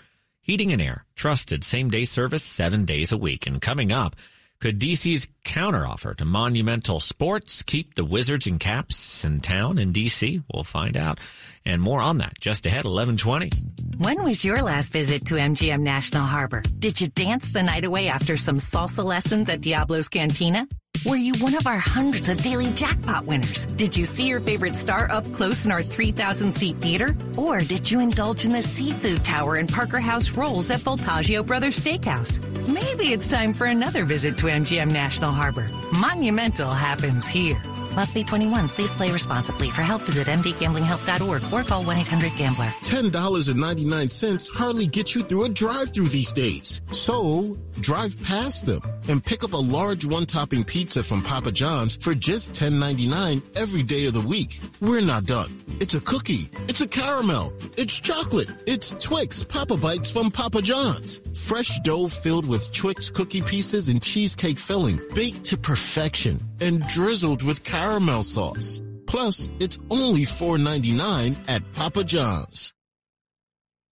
Heating 0.41 0.71
and 0.71 0.81
air, 0.81 1.03
trusted 1.15 1.63
same 1.63 1.89
day 1.89 2.05
service 2.05 2.43
seven 2.43 2.85
days 2.85 3.11
a 3.11 3.17
week. 3.17 3.47
And 3.47 3.59
coming 3.59 3.91
up, 3.91 4.15
could 4.59 4.79
DC's 4.79 5.27
counteroffer 5.45 6.15
to 6.15 6.25
Monumental 6.25 6.99
Sports 6.99 7.61
keep 7.61 7.93
the 7.95 8.03
Wizards 8.03 8.47
and 8.47 8.59
Caps 8.59 9.23
in 9.23 9.39
town 9.39 9.77
in 9.77 9.93
DC? 9.93 10.43
We'll 10.51 10.63
find 10.63 10.97
out. 10.97 11.19
And 11.65 11.81
more 11.81 12.01
on 12.01 12.17
that 12.19 12.33
just 12.39 12.65
ahead, 12.65 12.85
1120. 12.85 13.51
When 13.97 14.23
was 14.23 14.43
your 14.43 14.63
last 14.63 14.93
visit 14.93 15.25
to 15.27 15.35
MGM 15.35 15.81
National 15.81 16.23
Harbor? 16.23 16.63
Did 16.79 16.99
you 16.99 17.07
dance 17.07 17.49
the 17.49 17.61
night 17.61 17.85
away 17.85 18.07
after 18.07 18.35
some 18.37 18.57
salsa 18.57 19.03
lessons 19.03 19.49
at 19.49 19.61
Diablo's 19.61 20.07
Cantina? 20.07 20.67
Were 21.07 21.15
you 21.15 21.33
one 21.35 21.55
of 21.55 21.67
our 21.67 21.77
hundreds 21.77 22.27
of 22.27 22.41
daily 22.41 22.69
jackpot 22.71 23.25
winners? 23.25 23.65
Did 23.65 23.95
you 23.95 24.03
see 24.03 24.27
your 24.27 24.41
favorite 24.41 24.75
star 24.75 25.09
up 25.09 25.23
close 25.31 25.65
in 25.65 25.71
our 25.71 25.81
3,000 25.81 26.51
seat 26.53 26.81
theater? 26.81 27.15
Or 27.37 27.59
did 27.59 27.89
you 27.89 28.01
indulge 28.01 28.43
in 28.43 28.51
the 28.51 28.61
seafood 28.61 29.23
tower 29.23 29.55
and 29.55 29.69
Parker 29.71 30.01
House 30.01 30.31
rolls 30.31 30.69
at 30.69 30.81
Voltaggio 30.81 31.45
Brothers 31.45 31.79
Steakhouse? 31.79 32.43
Maybe 32.67 33.13
it's 33.13 33.27
time 33.27 33.53
for 33.53 33.67
another 33.67 34.03
visit 34.03 34.37
to 34.39 34.47
MGM 34.47 34.91
National 34.91 35.31
Harbor. 35.31 35.67
Monumental 35.97 36.71
happens 36.71 37.25
here. 37.25 37.61
Must 37.97 38.13
be 38.13 38.23
21. 38.23 38.69
Please 38.69 38.93
play 38.93 39.11
responsibly. 39.11 39.71
For 39.71 39.81
help, 39.81 40.03
visit 40.03 40.27
mdgamblinghelp.org 40.27 41.41
or 41.51 41.63
call 41.63 41.83
1-800-GAMBLER. 41.83 42.71
$10.99 42.83 44.49
hardly 44.53 44.85
gets 44.85 45.15
you 45.15 45.23
through 45.23 45.45
a 45.45 45.49
drive-through 45.49 46.05
these 46.05 46.31
days. 46.31 46.81
So, 46.91 47.57
drive 47.79 48.15
past 48.21 48.67
them 48.67 48.81
and 49.09 49.25
pick 49.25 49.43
up 49.43 49.53
a 49.53 49.57
large 49.57 50.05
one-topping 50.05 50.65
pizza 50.65 51.01
from 51.01 51.23
Papa 51.23 51.51
John's 51.51 51.97
for 51.97 52.13
just 52.13 52.51
$10.99 52.51 53.57
every 53.57 53.81
day 53.81 54.05
of 54.05 54.13
the 54.13 54.21
week. 54.21 54.59
We're 54.79 55.01
not 55.01 55.25
done. 55.25 55.57
It's 55.79 55.95
a 55.95 56.01
cookie. 56.01 56.51
It's 56.67 56.81
a 56.81 56.87
caramel. 56.87 57.51
It's 57.79 57.97
chocolate. 57.97 58.49
It's 58.67 58.91
Twix 58.99 59.43
Papa 59.43 59.75
Bites 59.75 60.11
from 60.11 60.29
Papa 60.29 60.61
John's. 60.61 61.19
Fresh 61.33 61.79
dough 61.79 62.09
filled 62.09 62.47
with 62.47 62.71
Twix 62.71 63.09
cookie 63.09 63.41
pieces 63.41 63.89
and 63.89 64.03
cheesecake 64.03 64.59
filling, 64.59 64.99
baked 65.15 65.45
to 65.45 65.57
perfection 65.57 66.46
and 66.61 66.85
drizzled 66.87 67.43
with 67.43 67.63
caramel 67.63 68.23
sauce. 68.23 68.81
Plus, 69.07 69.49
it's 69.59 69.79
only 69.89 70.21
$4.99 70.21 71.49
at 71.49 71.71
Papa 71.73 72.03
John's. 72.03 72.73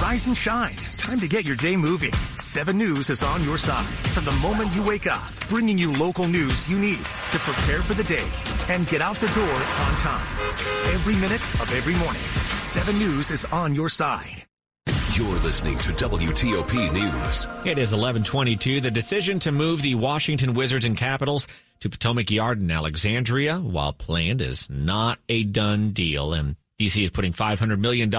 Rise 0.00 0.26
and 0.26 0.36
shine. 0.36 0.74
Time 0.96 1.20
to 1.20 1.28
get 1.28 1.44
your 1.44 1.54
day 1.54 1.76
moving. 1.76 2.10
7 2.34 2.76
News 2.76 3.10
is 3.10 3.22
on 3.22 3.44
your 3.44 3.56
side 3.56 3.86
from 4.10 4.24
the 4.24 4.32
moment 4.42 4.74
you 4.74 4.82
wake 4.82 5.06
up, 5.06 5.22
bringing 5.48 5.78
you 5.78 5.92
local 5.92 6.26
news 6.26 6.68
you 6.68 6.80
need 6.80 6.98
to 6.98 7.38
prepare 7.38 7.80
for 7.80 7.94
the 7.94 8.02
day 8.02 8.28
and 8.68 8.88
get 8.88 9.00
out 9.00 9.14
the 9.18 9.28
door 9.28 9.44
on 9.44 9.94
time. 9.98 10.26
Every 10.94 11.14
minute 11.14 11.40
of 11.60 11.72
every 11.76 11.94
morning, 11.94 12.22
7 12.22 12.98
News 12.98 13.30
is 13.30 13.44
on 13.52 13.72
your 13.72 13.88
side. 13.88 14.46
You're 15.12 15.38
listening 15.38 15.78
to 15.78 15.92
WTOP 15.92 16.92
News. 16.92 17.46
It 17.64 17.78
is 17.78 17.92
1122. 17.92 18.80
The 18.80 18.90
decision 18.90 19.38
to 19.38 19.52
move 19.52 19.82
the 19.82 19.94
Washington 19.94 20.54
Wizards 20.54 20.86
and 20.86 20.96
Capitals 20.96 21.46
to 21.78 21.88
Potomac 21.88 22.32
Yard 22.32 22.60
in 22.60 22.70
Alexandria, 22.72 23.58
while 23.58 23.92
planned, 23.92 24.40
is 24.40 24.68
not 24.68 25.20
a 25.28 25.44
done 25.44 25.90
deal. 25.90 26.32
And 26.32 26.56
DC 26.80 27.04
is 27.04 27.12
putting 27.12 27.32
$500 27.32 27.78
million 27.78 28.10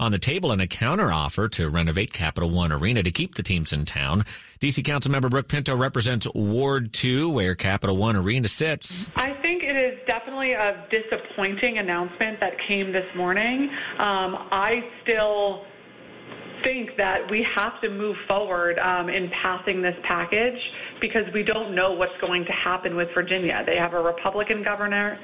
on 0.00 0.10
the 0.10 0.18
table 0.18 0.50
and 0.50 0.62
a 0.62 0.66
counteroffer 0.66 1.50
to 1.52 1.68
renovate 1.68 2.12
Capital 2.12 2.48
One 2.48 2.72
Arena 2.72 3.02
to 3.02 3.10
keep 3.10 3.34
the 3.34 3.42
teams 3.42 3.72
in 3.72 3.84
town. 3.84 4.24
DC 4.60 4.82
Councilmember 4.82 5.30
Brooke 5.30 5.48
Pinto 5.48 5.76
represents 5.76 6.26
Ward 6.34 6.92
2, 6.92 7.30
where 7.30 7.54
Capital 7.54 7.96
One 7.98 8.16
Arena 8.16 8.48
sits. 8.48 9.10
I 9.14 9.34
think 9.42 9.62
it 9.62 9.76
is 9.76 10.00
definitely 10.08 10.52
a 10.54 10.86
disappointing 10.90 11.78
announcement 11.78 12.40
that 12.40 12.52
came 12.66 12.92
this 12.92 13.04
morning. 13.14 13.68
Um, 13.98 14.48
I 14.50 14.80
still 15.02 15.64
think 16.64 16.90
that 16.96 17.30
we 17.30 17.46
have 17.56 17.80
to 17.82 17.90
move 17.90 18.16
forward 18.26 18.78
um, 18.78 19.08
in 19.08 19.30
passing 19.42 19.82
this 19.82 19.94
package 20.08 20.58
because 21.00 21.24
we 21.32 21.42
don't 21.42 21.74
know 21.74 21.92
what's 21.92 22.18
going 22.20 22.44
to 22.44 22.52
happen 22.52 22.96
with 22.96 23.08
Virginia. 23.14 23.62
They 23.66 23.76
have 23.76 23.94
a 23.94 24.00
Republican 24.00 24.62
governor, 24.62 25.18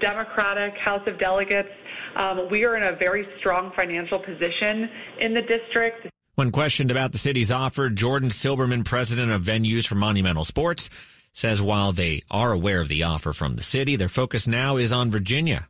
Democratic 0.00 0.74
House 0.84 1.02
of 1.06 1.18
Delegates. 1.18 1.68
Um, 2.16 2.48
we 2.50 2.64
are 2.64 2.76
in 2.76 2.82
a 2.82 2.96
very 2.96 3.26
strong 3.38 3.72
financial 3.76 4.18
position 4.18 4.88
in 5.20 5.34
the 5.34 5.42
district. 5.42 6.08
When 6.34 6.50
questioned 6.50 6.90
about 6.90 7.12
the 7.12 7.18
city's 7.18 7.52
offer, 7.52 7.90
Jordan 7.90 8.30
Silberman, 8.30 8.84
president 8.84 9.30
of 9.30 9.42
venues 9.42 9.86
for 9.86 9.94
Monumental 9.94 10.44
Sports, 10.44 10.90
says 11.32 11.62
while 11.62 11.92
they 11.92 12.22
are 12.30 12.52
aware 12.52 12.80
of 12.80 12.88
the 12.88 13.04
offer 13.04 13.32
from 13.32 13.54
the 13.54 13.62
city, 13.62 13.96
their 13.96 14.08
focus 14.08 14.48
now 14.48 14.76
is 14.76 14.92
on 14.92 15.10
Virginia. 15.10 15.68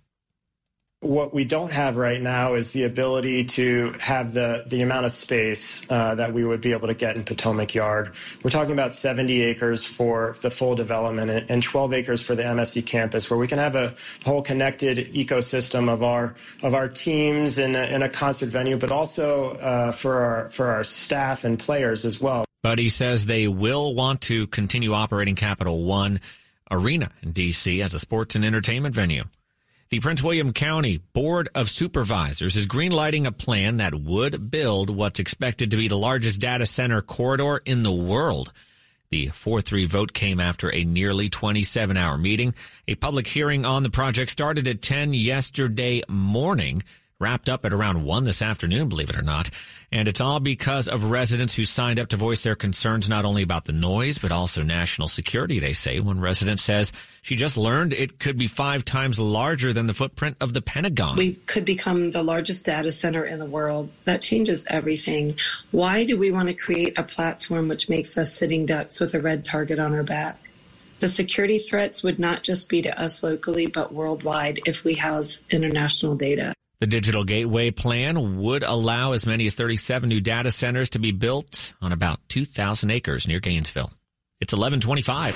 What 1.04 1.34
we 1.34 1.44
don't 1.44 1.70
have 1.70 1.98
right 1.98 2.20
now 2.20 2.54
is 2.54 2.72
the 2.72 2.84
ability 2.84 3.44
to 3.44 3.92
have 4.00 4.32
the, 4.32 4.64
the 4.66 4.80
amount 4.80 5.04
of 5.04 5.12
space 5.12 5.84
uh, 5.90 6.14
that 6.14 6.32
we 6.32 6.46
would 6.46 6.62
be 6.62 6.72
able 6.72 6.88
to 6.88 6.94
get 6.94 7.14
in 7.14 7.24
Potomac 7.24 7.74
Yard. 7.74 8.14
We're 8.42 8.48
talking 8.48 8.72
about 8.72 8.94
70 8.94 9.42
acres 9.42 9.84
for 9.84 10.34
the 10.40 10.50
full 10.50 10.74
development 10.74 11.44
and 11.50 11.62
12 11.62 11.92
acres 11.92 12.22
for 12.22 12.34
the 12.34 12.42
MSC 12.42 12.86
campus, 12.86 13.28
where 13.28 13.38
we 13.38 13.46
can 13.46 13.58
have 13.58 13.74
a 13.74 13.94
whole 14.24 14.40
connected 14.40 15.12
ecosystem 15.12 15.92
of 15.92 16.02
our 16.02 16.36
of 16.62 16.72
our 16.72 16.88
teams 16.88 17.58
in 17.58 17.76
a, 17.76 17.84
in 17.84 18.00
a 18.00 18.08
concert 18.08 18.48
venue, 18.48 18.78
but 18.78 18.90
also 18.90 19.56
uh, 19.56 19.92
for 19.92 20.16
our 20.16 20.48
for 20.48 20.68
our 20.68 20.84
staff 20.84 21.44
and 21.44 21.58
players 21.58 22.06
as 22.06 22.18
well. 22.18 22.46
But 22.62 22.78
he 22.78 22.88
says 22.88 23.26
they 23.26 23.46
will 23.46 23.94
want 23.94 24.22
to 24.22 24.46
continue 24.46 24.94
operating 24.94 25.34
Capital 25.34 25.84
One 25.84 26.22
Arena 26.70 27.10
in 27.22 27.32
D.C. 27.32 27.82
as 27.82 27.92
a 27.92 27.98
sports 27.98 28.36
and 28.36 28.44
entertainment 28.44 28.94
venue. 28.94 29.24
The 29.90 30.00
Prince 30.00 30.22
William 30.22 30.54
County 30.54 30.96
Board 31.12 31.50
of 31.54 31.68
Supervisors 31.68 32.56
is 32.56 32.66
greenlighting 32.66 33.26
a 33.26 33.32
plan 33.32 33.76
that 33.76 33.94
would 33.94 34.50
build 34.50 34.88
what's 34.88 35.20
expected 35.20 35.70
to 35.70 35.76
be 35.76 35.88
the 35.88 35.98
largest 35.98 36.40
data 36.40 36.64
center 36.64 37.02
corridor 37.02 37.60
in 37.66 37.82
the 37.82 37.92
world. 37.92 38.50
The 39.10 39.28
4-3 39.28 39.86
vote 39.86 40.14
came 40.14 40.40
after 40.40 40.72
a 40.72 40.84
nearly 40.84 41.28
27 41.28 41.98
hour 41.98 42.16
meeting. 42.16 42.54
A 42.88 42.94
public 42.94 43.26
hearing 43.26 43.66
on 43.66 43.82
the 43.82 43.90
project 43.90 44.30
started 44.30 44.66
at 44.66 44.80
10 44.80 45.12
yesterday 45.12 46.02
morning 46.08 46.82
wrapped 47.24 47.48
up 47.48 47.64
at 47.64 47.72
around 47.72 48.04
1 48.04 48.24
this 48.24 48.42
afternoon, 48.42 48.90
believe 48.90 49.08
it 49.08 49.16
or 49.16 49.22
not. 49.22 49.48
And 49.90 50.08
it's 50.08 50.20
all 50.20 50.40
because 50.40 50.88
of 50.88 51.10
residents 51.10 51.54
who 51.54 51.64
signed 51.64 51.98
up 51.98 52.08
to 52.08 52.18
voice 52.18 52.42
their 52.42 52.54
concerns 52.54 53.08
not 53.08 53.24
only 53.24 53.42
about 53.42 53.64
the 53.64 53.72
noise, 53.72 54.18
but 54.18 54.30
also 54.30 54.62
national 54.62 55.08
security, 55.08 55.58
they 55.58 55.72
say. 55.72 56.00
One 56.00 56.20
resident 56.20 56.60
says 56.60 56.92
she 57.22 57.34
just 57.34 57.56
learned 57.56 57.94
it 57.94 58.18
could 58.18 58.36
be 58.36 58.46
five 58.46 58.84
times 58.84 59.18
larger 59.18 59.72
than 59.72 59.86
the 59.86 59.94
footprint 59.94 60.36
of 60.42 60.52
the 60.52 60.60
Pentagon. 60.60 61.16
We 61.16 61.36
could 61.36 61.64
become 61.64 62.10
the 62.10 62.22
largest 62.22 62.66
data 62.66 62.92
center 62.92 63.24
in 63.24 63.38
the 63.38 63.46
world. 63.46 63.88
That 64.04 64.20
changes 64.20 64.66
everything. 64.68 65.34
Why 65.70 66.04
do 66.04 66.18
we 66.18 66.30
want 66.30 66.48
to 66.48 66.54
create 66.54 66.98
a 66.98 67.04
platform 67.04 67.68
which 67.68 67.88
makes 67.88 68.18
us 68.18 68.34
sitting 68.34 68.66
ducks 68.66 69.00
with 69.00 69.14
a 69.14 69.20
red 69.20 69.46
target 69.46 69.78
on 69.78 69.94
our 69.94 70.02
back? 70.02 70.38
The 71.00 71.08
security 71.08 71.58
threats 71.58 72.02
would 72.02 72.18
not 72.18 72.42
just 72.42 72.68
be 72.68 72.82
to 72.82 73.00
us 73.00 73.22
locally, 73.22 73.66
but 73.66 73.94
worldwide 73.94 74.60
if 74.66 74.84
we 74.84 74.94
house 74.94 75.40
international 75.50 76.16
data. 76.16 76.52
The 76.84 76.88
Digital 76.88 77.24
Gateway 77.24 77.70
plan 77.70 78.36
would 78.36 78.62
allow 78.62 79.12
as 79.12 79.24
many 79.24 79.46
as 79.46 79.54
37 79.54 80.06
new 80.06 80.20
data 80.20 80.50
centers 80.50 80.90
to 80.90 80.98
be 80.98 81.12
built 81.12 81.72
on 81.80 81.92
about 81.92 82.20
2,000 82.28 82.90
acres 82.90 83.26
near 83.26 83.40
Gainesville. 83.40 83.90
It's 84.42 84.52
1125. 84.52 85.34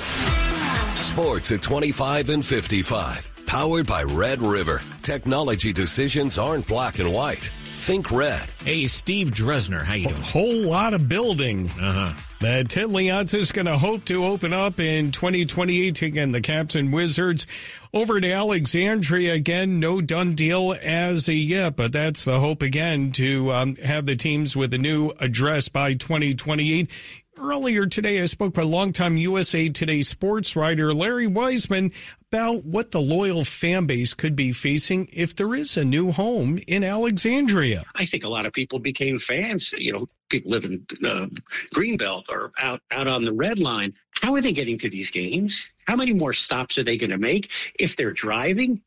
Sports 1.01 1.51
at 1.51 1.63
25 1.63 2.29
and 2.29 2.45
55. 2.45 3.31
Powered 3.47 3.87
by 3.87 4.03
Red 4.03 4.43
River. 4.43 4.83
Technology 5.01 5.73
decisions 5.73 6.37
aren't 6.37 6.67
black 6.67 6.99
and 6.99 7.15
white. 7.15 7.51
Think 7.79 8.11
red. 8.11 8.51
Hey, 8.64 8.87
Steve 8.88 9.31
Dresner, 9.31 9.83
how 9.83 9.95
you 9.95 10.09
doing? 10.09 10.21
A 10.21 10.25
whole 10.25 10.53
lot 10.53 10.95
of 10.95 11.09
building. 11.09 11.71
Uh-huh. 11.71 12.12
That 12.41 12.69
Ted 12.69 12.87
Leonsis 12.87 13.35
is 13.35 13.53
going 13.53 13.67
to 13.67 13.79
hope 13.79 14.05
to 14.07 14.27
open 14.27 14.53
up 14.53 14.79
in 14.81 15.11
2028 15.12 16.03
again. 16.03 16.33
The 16.33 16.41
Caps 16.41 16.75
and 16.75 16.93
Wizards 16.93 17.47
over 17.95 18.21
to 18.21 18.33
Alexandria 18.33 19.33
again. 19.35 19.81
No 19.81 20.01
done 20.01 20.35
deal 20.35 20.77
as 20.83 21.29
of 21.29 21.35
yet, 21.35 21.77
but 21.77 21.93
that's 21.93 22.25
the 22.25 22.38
hope 22.38 22.62
again 22.62 23.12
to 23.12 23.53
um, 23.53 23.77
have 23.77 24.07
the 24.07 24.17
teams 24.17 24.57
with 24.57 24.75
a 24.75 24.79
new 24.79 25.12
address 25.21 25.69
by 25.69 25.95
2028. 25.95 26.91
Earlier 27.40 27.87
today, 27.87 28.20
I 28.20 28.24
spoke 28.24 28.57
with 28.57 28.66
longtime 28.66 29.16
USA 29.16 29.68
Today 29.68 30.03
sports 30.03 30.57
writer 30.57 30.92
Larry 30.92 31.29
Weisman 31.29 31.92
about 32.33 32.64
what 32.64 32.90
the 32.90 33.01
loyal 33.01 33.44
fan 33.44 33.87
base 33.87 34.12
could 34.12 34.35
be 34.35 34.53
facing 34.53 35.09
if 35.12 35.37
there 35.37 35.55
is 35.55 35.77
a 35.77 35.85
new 35.85 36.11
home 36.11 36.59
in 36.66 36.83
Alexandria. 36.83 37.85
I 37.94 38.07
think 38.07 38.24
a 38.24 38.29
lot 38.29 38.44
of 38.44 38.53
people 38.53 38.81
became 38.81 39.18
fans. 39.20 39.72
You 39.79 39.92
know, 39.92 40.09
people 40.29 40.51
live 40.51 40.64
in 40.64 40.85
uh, 41.05 41.27
Greenbelt 41.74 42.29
or 42.29 42.51
out 42.61 42.83
out 42.90 43.07
on 43.07 43.24
the 43.24 43.33
Red 43.33 43.61
Line. 43.61 43.94
How 44.11 44.35
are 44.35 44.40
they 44.40 44.53
getting 44.53 44.79
to 44.79 44.90
these 44.90 45.11
games? 45.11 45.64
How 45.87 45.96
many 45.96 46.12
more 46.12 46.33
stops 46.33 46.77
are 46.77 46.85
they 46.85 46.98
going 46.98 47.11
to 47.11 47.18
make 47.18 47.51
if 47.79 47.96
they're 47.96 48.12
driving? 48.12 48.83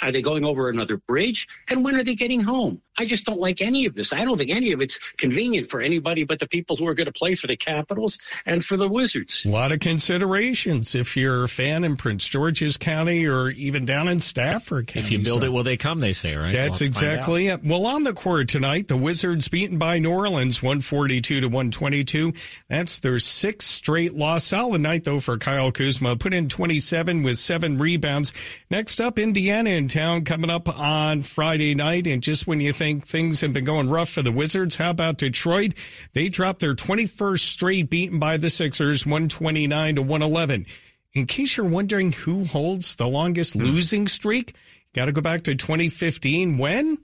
Are 0.00 0.12
they 0.12 0.22
going 0.22 0.44
over 0.44 0.68
another 0.68 0.96
bridge? 0.96 1.48
And 1.68 1.84
when 1.84 1.96
are 1.96 2.04
they 2.04 2.14
getting 2.14 2.40
home? 2.40 2.80
I 2.98 3.04
just 3.04 3.26
don't 3.26 3.40
like 3.40 3.60
any 3.60 3.86
of 3.86 3.94
this. 3.94 4.12
I 4.12 4.24
don't 4.24 4.38
think 4.38 4.50
any 4.50 4.72
of 4.72 4.80
it's 4.80 4.98
convenient 5.18 5.68
for 5.68 5.80
anybody 5.80 6.24
but 6.24 6.38
the 6.38 6.46
people 6.46 6.76
who 6.76 6.86
are 6.86 6.94
going 6.94 7.06
to 7.06 7.12
play 7.12 7.34
for 7.34 7.46
the 7.46 7.56
Capitals 7.56 8.18
and 8.46 8.64
for 8.64 8.76
the 8.76 8.88
Wizards. 8.88 9.44
A 9.44 9.48
lot 9.48 9.72
of 9.72 9.80
considerations 9.80 10.94
if 10.94 11.16
you're 11.16 11.44
a 11.44 11.48
fan 11.48 11.84
in 11.84 11.96
Prince 11.96 12.26
George's 12.26 12.76
County 12.76 13.26
or 13.26 13.50
even 13.50 13.84
down 13.84 14.08
in 14.08 14.20
Stafford 14.20 14.86
County. 14.86 15.00
If 15.00 15.10
you 15.10 15.18
build 15.18 15.40
so. 15.40 15.46
it, 15.46 15.52
will 15.52 15.62
they 15.62 15.76
come, 15.76 16.00
they 16.00 16.12
say, 16.12 16.36
right? 16.36 16.52
That's 16.52 16.80
we'll 16.80 16.88
exactly 16.88 17.48
it. 17.48 17.64
Well, 17.64 17.86
on 17.86 18.04
the 18.04 18.14
court 18.14 18.48
tonight, 18.48 18.88
the 18.88 18.96
Wizards 18.96 19.48
beaten 19.48 19.78
by 19.78 19.98
New 19.98 20.12
Orleans 20.12 20.62
142 20.62 21.40
to 21.40 21.46
122. 21.46 22.32
That's 22.68 23.00
their 23.00 23.18
sixth 23.18 23.68
straight 23.68 24.14
loss. 24.14 24.44
Solid 24.44 24.80
night, 24.80 25.04
though, 25.04 25.20
for 25.20 25.36
Kyle 25.36 25.72
Kuzma. 25.72 26.16
Put 26.16 26.32
in 26.32 26.48
27 26.48 27.22
with 27.22 27.38
seven 27.38 27.78
rebounds. 27.78 28.32
Next 28.70 29.00
up, 29.00 29.18
Indiana 29.18 29.55
in 29.64 29.88
town 29.88 30.24
coming 30.24 30.50
up 30.50 30.68
on 30.68 31.22
Friday 31.22 31.74
night. 31.74 32.06
And 32.06 32.22
just 32.22 32.46
when 32.46 32.60
you 32.60 32.72
think 32.72 33.06
things 33.06 33.40
have 33.40 33.52
been 33.52 33.64
going 33.64 33.88
rough 33.88 34.10
for 34.10 34.22
the 34.22 34.32
Wizards. 34.32 34.76
How 34.76 34.90
about 34.90 35.18
Detroit? 35.18 35.72
They 36.12 36.28
dropped 36.28 36.58
their 36.58 36.74
21st 36.74 37.38
straight 37.38 37.88
beaten 37.88 38.18
by 38.18 38.36
the 38.36 38.50
Sixers 38.50 39.06
129 39.06 39.94
to 39.94 40.02
111. 40.02 40.66
In 41.14 41.26
case 41.26 41.56
you're 41.56 41.64
wondering 41.64 42.12
who 42.12 42.44
holds 42.44 42.96
the 42.96 43.08
longest 43.08 43.56
losing 43.56 44.06
streak, 44.06 44.54
got 44.94 45.06
to 45.06 45.12
go 45.12 45.22
back 45.22 45.44
to 45.44 45.54
2015 45.54 46.58
when 46.58 46.94